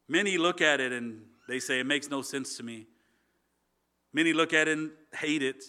Many 0.06 0.38
look 0.38 0.60
at 0.60 0.80
it 0.80 0.92
and 0.92 1.22
they 1.48 1.58
say, 1.58 1.80
it 1.80 1.86
makes 1.86 2.08
no 2.08 2.22
sense 2.22 2.56
to 2.58 2.62
me. 2.62 2.86
Many 4.12 4.32
look 4.32 4.52
at 4.52 4.68
it 4.68 4.78
and 4.78 4.92
hate 5.12 5.42
it, 5.42 5.64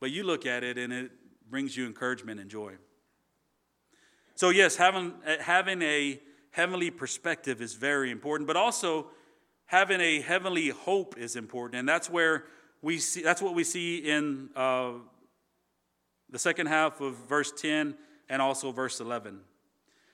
but 0.00 0.10
you 0.10 0.24
look 0.24 0.46
at 0.46 0.64
it 0.64 0.76
and 0.78 0.92
it 0.92 1.12
brings 1.48 1.76
you 1.76 1.86
encouragement 1.86 2.40
and 2.40 2.50
joy. 2.50 2.74
So, 4.34 4.50
yes, 4.50 4.74
having, 4.74 5.14
having 5.40 5.80
a 5.82 6.20
heavenly 6.50 6.90
perspective 6.90 7.62
is 7.62 7.74
very 7.74 8.10
important, 8.10 8.48
but 8.48 8.56
also 8.56 9.06
having 9.66 10.00
a 10.00 10.20
heavenly 10.20 10.70
hope 10.70 11.16
is 11.16 11.36
important. 11.36 11.78
And 11.78 11.88
that's 11.88 12.10
where 12.10 12.46
we 12.82 12.98
see, 12.98 13.22
that's 13.22 13.40
what 13.40 13.54
we 13.54 13.62
see 13.62 13.98
in 13.98 14.50
uh, 14.56 14.92
the 16.30 16.38
second 16.38 16.66
half 16.66 17.00
of 17.00 17.14
verse 17.14 17.52
10 17.52 17.94
and 18.28 18.42
also 18.42 18.72
verse 18.72 19.00
11. 19.00 19.40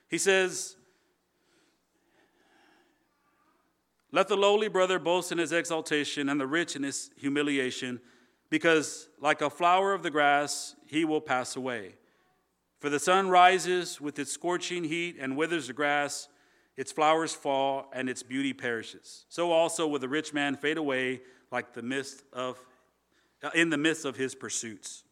He 0.09 0.19
says, 0.19 0.77
Let 4.13 4.29
the 4.29 4.37
lowly 4.37 4.69
brother 4.69 4.99
boast 4.99 5.33
in 5.33 5.39
his 5.39 5.51
exaltation 5.51 6.29
and 6.29 6.41
the 6.41 6.47
rich 6.47 6.77
in 6.77 6.85
his 6.85 7.11
humiliation, 7.17 8.01
because 8.49 9.09
like 9.21 9.43
a 9.43 9.51
flower 9.51 9.93
of 9.93 10.05
the 10.05 10.11
grass, 10.11 10.77
he 10.87 11.05
will 11.05 11.21
pass 11.21 11.57
away. 11.57 11.97
For 12.79 12.91
the 12.91 13.01
sun 13.01 13.29
rises 13.29 14.01
with 14.01 14.19
its 14.19 14.31
scorching 14.31 14.85
heat 14.85 15.17
and 15.19 15.37
withers 15.37 15.69
the 15.69 15.73
grass, 15.73 16.29
its 16.77 16.93
flowers 16.93 17.35
fall, 17.35 17.89
and 17.93 18.09
its 18.09 18.23
beauty 18.23 18.53
perishes. 18.53 19.25
So 19.29 19.53
also 19.53 19.87
will 19.87 19.99
the 19.99 20.09
rich 20.09 20.33
man 20.33 20.57
fade 20.57 20.77
away 20.77 21.23
like 21.51 21.73
the 21.73 21.83
mist 21.83 22.25
of 22.33 22.59
in 23.55 23.71
the 23.71 23.79
midst 23.79 24.05
of 24.05 24.17
his 24.17 24.35
pursuits. 24.35 25.04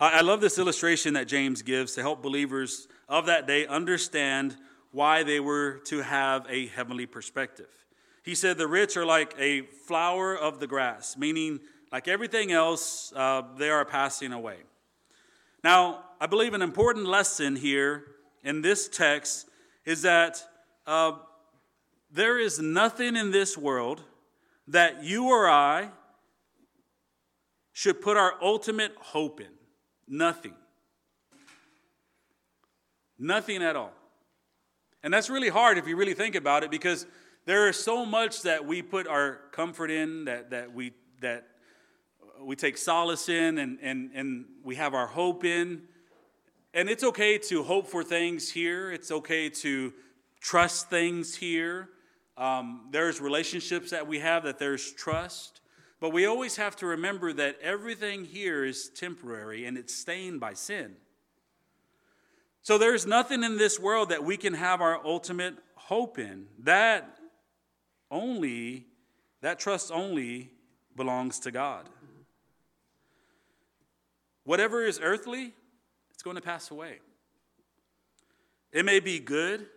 I 0.00 0.22
love 0.22 0.40
this 0.40 0.58
illustration 0.58 1.14
that 1.14 1.28
James 1.28 1.62
gives 1.62 1.94
to 1.94 2.02
help 2.02 2.20
believers 2.20 2.88
of 3.08 3.26
that 3.26 3.46
day 3.46 3.64
understand 3.66 4.56
why 4.90 5.22
they 5.22 5.38
were 5.38 5.78
to 5.84 6.02
have 6.02 6.46
a 6.48 6.66
heavenly 6.66 7.06
perspective. 7.06 7.68
He 8.24 8.34
said 8.34 8.58
the 8.58 8.66
rich 8.66 8.96
are 8.96 9.06
like 9.06 9.34
a 9.38 9.62
flower 9.86 10.36
of 10.36 10.58
the 10.58 10.66
grass, 10.66 11.16
meaning, 11.16 11.60
like 11.92 12.08
everything 12.08 12.50
else, 12.50 13.12
uh, 13.14 13.42
they 13.56 13.70
are 13.70 13.84
passing 13.84 14.32
away. 14.32 14.56
Now, 15.62 16.04
I 16.20 16.26
believe 16.26 16.54
an 16.54 16.62
important 16.62 17.06
lesson 17.06 17.54
here 17.54 18.04
in 18.42 18.62
this 18.62 18.88
text 18.88 19.48
is 19.84 20.02
that 20.02 20.42
uh, 20.88 21.12
there 22.10 22.38
is 22.38 22.58
nothing 22.58 23.14
in 23.14 23.30
this 23.30 23.56
world 23.56 24.02
that 24.66 25.04
you 25.04 25.28
or 25.28 25.48
I 25.48 25.90
should 27.72 28.00
put 28.00 28.16
our 28.16 28.34
ultimate 28.42 28.94
hope 28.96 29.40
in. 29.40 29.48
Nothing. 30.06 30.54
Nothing 33.18 33.62
at 33.62 33.76
all. 33.76 33.92
And 35.02 35.12
that's 35.12 35.28
really 35.30 35.48
hard 35.48 35.78
if 35.78 35.86
you 35.86 35.96
really 35.96 36.14
think 36.14 36.34
about 36.34 36.64
it 36.64 36.70
because 36.70 37.06
there 37.46 37.68
is 37.68 37.76
so 37.76 38.06
much 38.06 38.42
that 38.42 38.64
we 38.64 38.80
put 38.82 39.06
our 39.06 39.40
comfort 39.52 39.90
in, 39.90 40.24
that, 40.24 40.50
that, 40.50 40.72
we, 40.72 40.92
that 41.20 41.46
we 42.40 42.56
take 42.56 42.78
solace 42.78 43.28
in, 43.28 43.58
and, 43.58 43.78
and, 43.82 44.10
and 44.14 44.46
we 44.62 44.76
have 44.76 44.94
our 44.94 45.06
hope 45.06 45.44
in. 45.44 45.82
And 46.72 46.88
it's 46.88 47.04
okay 47.04 47.38
to 47.38 47.62
hope 47.62 47.86
for 47.86 48.02
things 48.02 48.50
here, 48.50 48.90
it's 48.90 49.10
okay 49.10 49.48
to 49.50 49.92
trust 50.40 50.90
things 50.90 51.36
here. 51.36 51.88
Um, 52.36 52.88
there's 52.90 53.20
relationships 53.20 53.90
that 53.90 54.08
we 54.08 54.18
have 54.18 54.42
that 54.44 54.58
there's 54.58 54.92
trust. 54.92 55.60
But 56.04 56.12
we 56.12 56.26
always 56.26 56.56
have 56.56 56.76
to 56.76 56.86
remember 56.86 57.32
that 57.32 57.56
everything 57.62 58.26
here 58.26 58.62
is 58.62 58.90
temporary 58.90 59.64
and 59.64 59.78
it's 59.78 59.94
stained 59.94 60.38
by 60.38 60.52
sin. 60.52 60.96
So 62.60 62.76
there's 62.76 63.06
nothing 63.06 63.42
in 63.42 63.56
this 63.56 63.80
world 63.80 64.10
that 64.10 64.22
we 64.22 64.36
can 64.36 64.52
have 64.52 64.82
our 64.82 65.00
ultimate 65.02 65.54
hope 65.76 66.18
in. 66.18 66.44
That 66.58 67.16
only, 68.10 68.84
that 69.40 69.58
trust 69.58 69.90
only 69.90 70.50
belongs 70.94 71.38
to 71.40 71.50
God. 71.50 71.88
Whatever 74.44 74.84
is 74.84 75.00
earthly, 75.02 75.54
it's 76.12 76.22
going 76.22 76.36
to 76.36 76.42
pass 76.42 76.70
away. 76.70 76.98
It 78.72 78.84
may 78.84 79.00
be 79.00 79.20
good, 79.20 79.68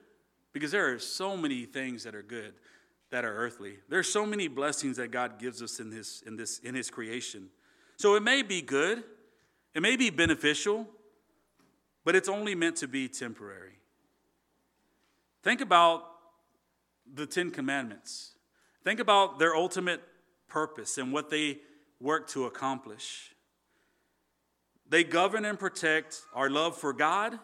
because 0.52 0.72
there 0.72 0.94
are 0.94 1.00
so 1.00 1.38
many 1.38 1.64
things 1.64 2.04
that 2.04 2.16
are 2.16 2.22
good 2.22 2.54
that 3.10 3.24
are 3.24 3.36
earthly. 3.36 3.80
There's 3.90 4.12
so 4.12 4.26
many 4.26 4.48
blessings 4.48 4.98
that 4.98 5.12
God 5.12 5.40
gives 5.40 5.62
us 5.62 5.80
in 5.80 5.92
his, 5.92 6.24
in 6.26 6.36
this 6.36 6.60
in 6.60 6.76
his 6.76 6.90
creation. 6.90 7.50
So 7.96 8.16
it 8.16 8.24
may 8.24 8.44
be 8.44 8.62
good, 8.62 9.04
it 9.74 9.82
may 9.82 9.96
be 9.96 10.10
beneficial, 10.10 10.88
but 12.04 12.16
it's 12.16 12.30
only 12.30 12.56
meant 12.56 12.76
to 12.78 12.88
be 12.88 13.08
temporary. 13.08 13.80
Think 15.44 15.62
about 15.62 16.04
the 17.12 17.26
Ten 17.26 17.52
Commandments. 17.52 18.32
Think 18.84 19.00
about 19.00 19.40
their 19.40 19.56
ultimate 19.56 20.02
purpose 20.48 20.98
and 20.98 21.12
what 21.12 21.30
they 21.30 21.60
work 22.00 22.28
to 22.30 22.46
accomplish. 22.46 23.34
They 24.90 25.04
govern 25.04 25.46
and 25.46 25.60
protect 25.60 26.22
our 26.34 26.50
love 26.50 26.78
for 26.78 26.94
God 26.94 27.40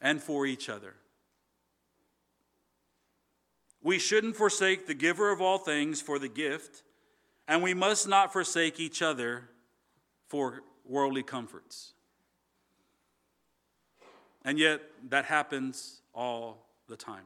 and 0.00 0.22
for 0.22 0.46
each 0.46 0.68
other. 0.68 0.94
We 3.82 3.98
shouldn't 3.98 4.36
forsake 4.36 4.86
the 4.86 4.94
giver 4.94 5.32
of 5.32 5.40
all 5.40 5.58
things 5.58 6.00
for 6.00 6.18
the 6.18 6.28
gift, 6.28 6.82
and 7.48 7.62
we 7.62 7.74
must 7.74 8.06
not 8.06 8.32
forsake 8.32 8.78
each 8.78 9.02
other 9.02 9.48
for 10.28 10.62
worldly 10.84 11.22
comforts. 11.22 11.92
And 14.44 14.58
yet, 14.58 14.80
that 15.08 15.24
happens 15.24 16.00
all 16.14 16.66
the 16.88 16.96
time. 16.96 17.24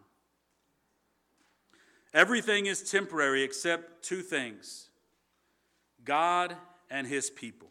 Everything 2.12 2.66
is 2.66 2.90
temporary 2.90 3.42
except 3.42 4.02
two 4.02 4.22
things 4.22 4.88
God 6.04 6.56
and 6.90 7.06
His 7.06 7.30
people. 7.30 7.68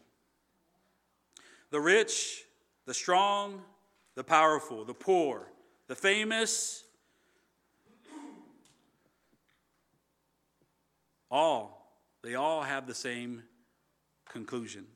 The 1.70 1.80
rich, 1.80 2.44
the 2.84 2.94
strong, 2.94 3.62
the 4.14 4.24
powerful, 4.24 4.84
the 4.84 4.94
poor, 4.94 5.48
the 5.88 5.96
famous, 5.96 6.84
all, 11.30 12.00
they 12.22 12.34
all 12.34 12.62
have 12.62 12.86
the 12.86 12.94
same 12.94 13.42
conclusion. 14.28 14.86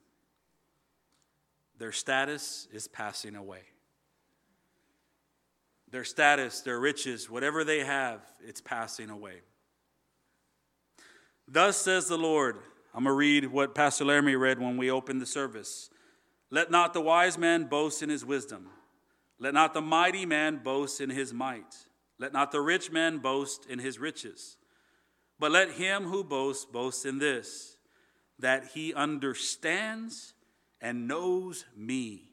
Their 1.78 1.92
status 1.92 2.68
is 2.72 2.88
passing 2.88 3.36
away 3.36 3.62
their 5.90 6.04
status, 6.04 6.60
their 6.60 6.78
riches, 6.78 7.28
whatever 7.28 7.64
they 7.64 7.80
have, 7.80 8.20
it's 8.46 8.60
passing 8.60 9.10
away. 9.10 9.40
Thus 11.48 11.76
says 11.76 12.06
the 12.06 12.18
Lord. 12.18 12.56
I'm 12.94 13.04
going 13.04 13.12
to 13.12 13.18
read 13.18 13.46
what 13.46 13.74
Pastor 13.74 14.04
Laramie 14.04 14.36
read 14.36 14.60
when 14.60 14.76
we 14.76 14.90
opened 14.90 15.20
the 15.20 15.26
service. 15.26 15.90
Let 16.50 16.70
not 16.70 16.92
the 16.92 17.00
wise 17.00 17.38
man 17.38 17.64
boast 17.64 18.02
in 18.02 18.08
his 18.08 18.24
wisdom. 18.24 18.68
Let 19.38 19.54
not 19.54 19.74
the 19.74 19.80
mighty 19.80 20.26
man 20.26 20.60
boast 20.62 21.00
in 21.00 21.10
his 21.10 21.32
might. 21.32 21.76
Let 22.18 22.32
not 22.32 22.52
the 22.52 22.60
rich 22.60 22.90
man 22.90 23.18
boast 23.18 23.66
in 23.66 23.78
his 23.78 23.98
riches. 23.98 24.56
But 25.40 25.50
let 25.50 25.72
him 25.72 26.04
who 26.04 26.22
boasts 26.22 26.64
boast 26.64 27.04
in 27.04 27.18
this, 27.18 27.76
that 28.38 28.68
he 28.74 28.94
understands 28.94 30.34
and 30.80 31.08
knows 31.08 31.64
me 31.76 32.30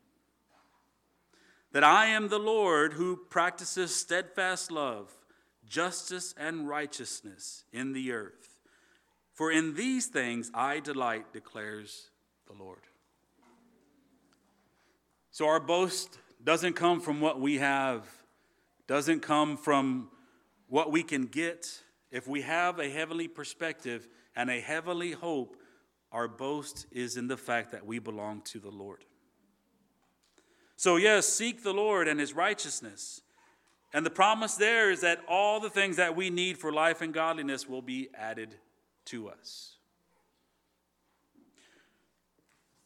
that 1.72 1.84
I 1.84 2.08
am 2.08 2.30
the 2.30 2.40
Lord 2.40 2.94
who 2.94 3.18
practices 3.30 3.94
steadfast 3.94 4.72
love, 4.72 5.12
justice, 5.68 6.34
and 6.38 6.68
righteousness 6.68 7.66
in 7.72 7.94
the 7.94 8.14
earth. 8.14 8.60
For 9.34 9.52
in 9.52 9.76
these 9.76 10.08
things 10.08 10.50
I 10.54 10.80
delight, 10.80 11.34
declares 11.34 12.10
the 12.48 12.54
Lord. 12.54 12.80
So 15.30 15.46
our 15.46 15.60
boast 15.60 16.18
doesn't 16.44 16.74
come 16.74 17.00
from 17.00 17.22
what 17.22 17.40
we 17.40 17.60
have, 17.60 18.08
doesn't 18.88 19.20
come 19.20 19.56
from 19.56 20.10
what 20.68 20.92
we 20.92 21.04
can 21.04 21.26
get. 21.26 21.84
If 22.12 22.28
we 22.28 22.42
have 22.42 22.80
a 22.80 22.90
heavenly 22.90 23.28
perspective 23.28 24.08
and 24.36 24.50
a 24.50 24.60
heavenly 24.60 25.12
hope, 25.12 25.58
our 26.12 26.28
boast 26.28 26.86
is 26.92 27.18
in 27.18 27.28
the 27.28 27.38
fact 27.38 27.72
that 27.72 27.86
we 27.86 28.00
belong 28.00 28.42
to 28.44 28.60
the 28.60 28.70
Lord. 28.70 29.04
So, 30.78 30.96
yes, 30.96 31.28
seek 31.28 31.64
the 31.64 31.74
Lord 31.74 32.08
and 32.08 32.20
his 32.20 32.34
righteousness. 32.34 33.22
And 33.94 34.06
the 34.06 34.12
promise 34.12 34.56
there 34.56 34.92
is 34.92 35.02
that 35.02 35.20
all 35.28 35.60
the 35.60 35.70
things 35.70 35.96
that 35.98 36.16
we 36.16 36.30
need 36.30 36.58
for 36.58 36.72
life 36.72 37.02
and 37.02 37.14
godliness 37.14 37.68
will 37.68 37.82
be 37.82 38.10
added 38.14 38.56
to 39.06 39.30
us. 39.30 39.78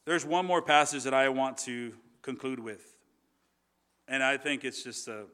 There's 0.04 0.24
one 0.24 0.46
more 0.46 0.62
passage 0.62 1.04
that 1.04 1.14
I 1.14 1.28
want 1.28 1.58
to 1.58 1.92
conclude 2.22 2.58
with. 2.58 2.96
And 4.08 4.22
I 4.22 4.36
think 4.36 4.64
it's 4.64 4.82
just 4.82 5.06
a 5.06 5.26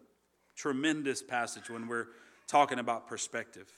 tremendous 0.56 1.22
passage 1.22 1.70
when 1.70 1.88
we're 1.88 2.08
talking 2.46 2.78
about 2.78 3.06
perspective. 3.06 3.72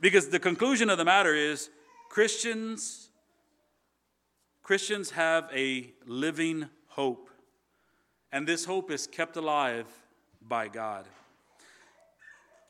Because 0.00 0.28
the 0.28 0.38
conclusion 0.38 0.90
of 0.90 0.98
the 0.98 1.04
matter 1.04 1.34
is 1.34 1.70
Christians 2.08 3.08
Christians 4.62 5.10
have 5.10 5.50
a 5.52 5.92
living 6.06 6.70
hope 6.86 7.28
and 8.32 8.46
this 8.46 8.64
hope 8.64 8.90
is 8.90 9.06
kept 9.06 9.36
alive 9.36 9.86
by 10.40 10.68
God. 10.68 11.06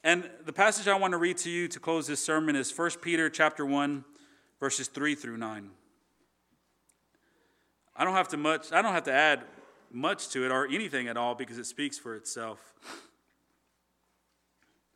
And 0.02 0.28
the 0.44 0.52
passage 0.52 0.88
I 0.88 0.98
want 0.98 1.12
to 1.12 1.18
read 1.18 1.38
to 1.38 1.50
you 1.50 1.68
to 1.68 1.80
close 1.80 2.06
this 2.06 2.22
sermon 2.22 2.56
is 2.56 2.76
1 2.76 2.90
Peter 3.00 3.30
chapter 3.30 3.64
1 3.64 4.04
verses 4.60 4.88
3 4.88 5.14
through 5.14 5.36
9. 5.36 5.70
I 7.96 8.04
don't 8.04 8.14
have 8.14 8.28
to 8.28 8.36
much 8.36 8.72
I 8.72 8.82
don't 8.82 8.92
have 8.92 9.04
to 9.04 9.12
add 9.12 9.44
much 9.90 10.28
to 10.30 10.44
it 10.44 10.50
or 10.50 10.66
anything 10.66 11.06
at 11.06 11.16
all 11.16 11.34
because 11.34 11.58
it 11.58 11.66
speaks 11.66 11.96
for 11.96 12.14
itself. 12.14 12.74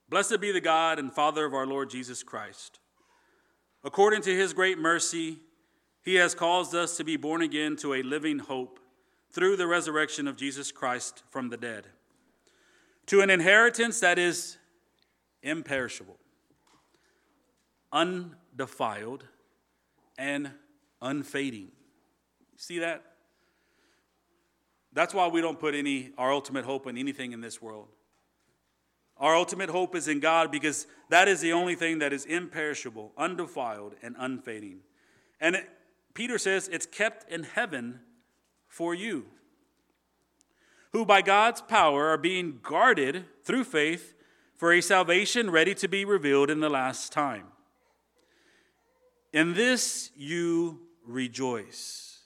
Blessed 0.09 0.41
be 0.41 0.53
the 0.53 0.61
God 0.61 0.99
and 0.99 1.13
Father 1.13 1.45
of 1.45 1.53
our 1.53 1.67
Lord 1.67 1.91
Jesus 1.91 2.23
Christ. 2.23 2.81
According 3.85 4.23
to 4.23 4.35
his 4.35 4.53
great 4.55 4.79
mercy, 4.79 5.39
he 6.03 6.15
has 6.15 6.35
caused 6.35 6.75
us 6.75 6.97
to 6.97 7.05
be 7.05 7.17
born 7.17 7.43
again 7.43 7.77
to 7.77 7.95
a 7.95 8.03
living 8.03 8.39
hope 8.39 8.81
through 9.31 9.57
the 9.57 9.67
resurrection 9.67 10.27
of 10.27 10.37
Jesus 10.37 10.73
Christ 10.73 11.23
from 11.29 11.51
the 11.51 11.59
dead, 11.59 11.87
to 13.07 13.21
an 13.21 13.29
inheritance 13.29 14.01
that 14.01 14.19
is 14.19 14.57
imperishable, 15.43 16.17
undefiled, 17.93 19.25
and 20.17 20.51
unfading. 21.03 21.69
See 22.57 22.79
that? 22.79 23.05
That's 24.95 25.13
why 25.13 25.29
we 25.29 25.43
don't 25.43 25.61
put 25.61 25.75
any 25.75 26.11
our 26.17 26.33
ultimate 26.33 26.65
hope 26.65 26.87
in 26.87 26.97
anything 26.97 27.33
in 27.33 27.43
this 27.43 27.61
world. 27.61 27.89
Our 29.19 29.35
ultimate 29.35 29.71
hope 29.71 29.97
is 29.97 30.07
in 30.07 30.21
God 30.21 30.53
because 30.53 30.87
that 31.09 31.27
is 31.27 31.41
the 31.41 31.53
only 31.53 31.75
thing 31.75 31.99
that 31.99 32.12
is 32.12 32.25
imperishable, 32.25 33.12
undefiled, 33.16 33.95
and 34.03 34.14
unfading. 34.19 34.81
And 35.41 35.57
it, 35.57 35.69
Peter 36.14 36.39
says 36.39 36.69
it's 36.69 36.87
kept 36.87 37.31
in 37.31 37.43
heaven 37.43 38.01
for 38.69 38.95
you, 38.95 39.27
who 40.93 41.05
by 41.05 41.23
God's 41.23 41.61
power 41.61 42.09
are 42.09 42.19
being 42.19 42.61
guarded 42.62 43.25
through 43.45 43.64
faith 43.64 44.14
for 44.55 44.73
a 44.73 44.81
salvation 44.81 45.51
ready 45.51 45.75
to 45.77 45.89
be 45.89 46.05
revealed 46.05 46.51
in 46.51 46.61
the 46.61 46.69
last 46.69 47.12
time. 47.12 47.47
In 49.33 49.55
this 49.55 50.11
you 50.16 50.81
rejoice. 51.07 52.21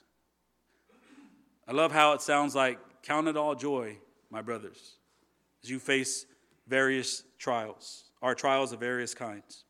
I 1.66 1.72
love 1.72 1.92
how 1.92 2.12
it 2.12 2.22
sounds 2.22 2.54
like 2.54 2.78
count 3.02 3.28
it 3.28 3.36
all 3.36 3.54
joy, 3.54 3.98
my 4.30 4.42
brothers, 4.42 4.96
as 5.62 5.70
you 5.70 5.78
face 5.78 6.26
various 6.66 7.24
trials, 7.38 8.10
or 8.20 8.34
trials 8.34 8.72
of 8.72 8.80
various 8.80 9.14
kinds. 9.14 9.64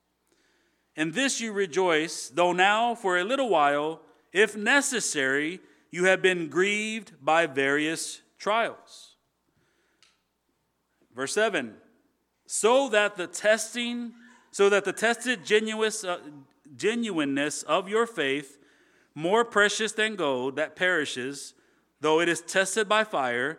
In 0.94 1.12
this 1.12 1.40
you 1.40 1.52
rejoice, 1.52 2.28
though 2.28 2.52
now 2.52 2.94
for 2.94 3.18
a 3.18 3.24
little 3.24 3.48
while, 3.48 4.00
if 4.32 4.56
necessary, 4.56 5.60
you 5.90 6.04
have 6.04 6.22
been 6.22 6.48
grieved 6.48 7.12
by 7.22 7.46
various 7.46 8.20
trials. 8.38 9.16
Verse 11.14 11.34
7 11.34 11.76
so 12.52 12.86
that 12.90 13.16
the 13.16 13.26
testing, 13.26 14.12
so 14.50 14.68
that 14.68 14.84
the 14.84 14.92
tested 14.92 15.40
uh, 15.50 16.18
genuineness 16.76 17.62
of 17.62 17.88
your 17.88 18.06
faith, 18.06 18.58
more 19.14 19.42
precious 19.42 19.92
than 19.92 20.16
gold 20.16 20.56
that 20.56 20.76
perishes, 20.76 21.54
though 22.02 22.20
it 22.20 22.28
is 22.28 22.42
tested 22.42 22.86
by 22.90 23.04
fire, 23.04 23.58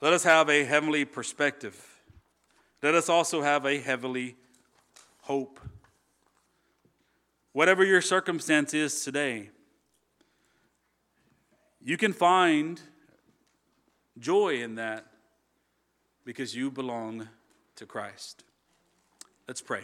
let 0.00 0.12
us 0.12 0.24
have 0.24 0.48
a 0.48 0.64
heavenly 0.64 1.04
perspective. 1.04 2.00
Let 2.82 2.94
us 2.94 3.08
also 3.08 3.42
have 3.42 3.64
a 3.64 3.78
heavenly 3.78 4.36
hope. 5.22 5.60
Whatever 7.52 7.84
your 7.84 8.00
circumstance 8.00 8.72
is 8.72 9.04
today, 9.04 9.50
you 11.82 11.96
can 11.96 12.12
find 12.12 12.80
joy 14.18 14.62
in 14.62 14.76
that 14.76 15.06
because 16.24 16.54
you 16.54 16.70
belong 16.70 17.28
to 17.76 17.86
Christ. 17.86 18.44
Let's 19.46 19.62
pray. 19.62 19.82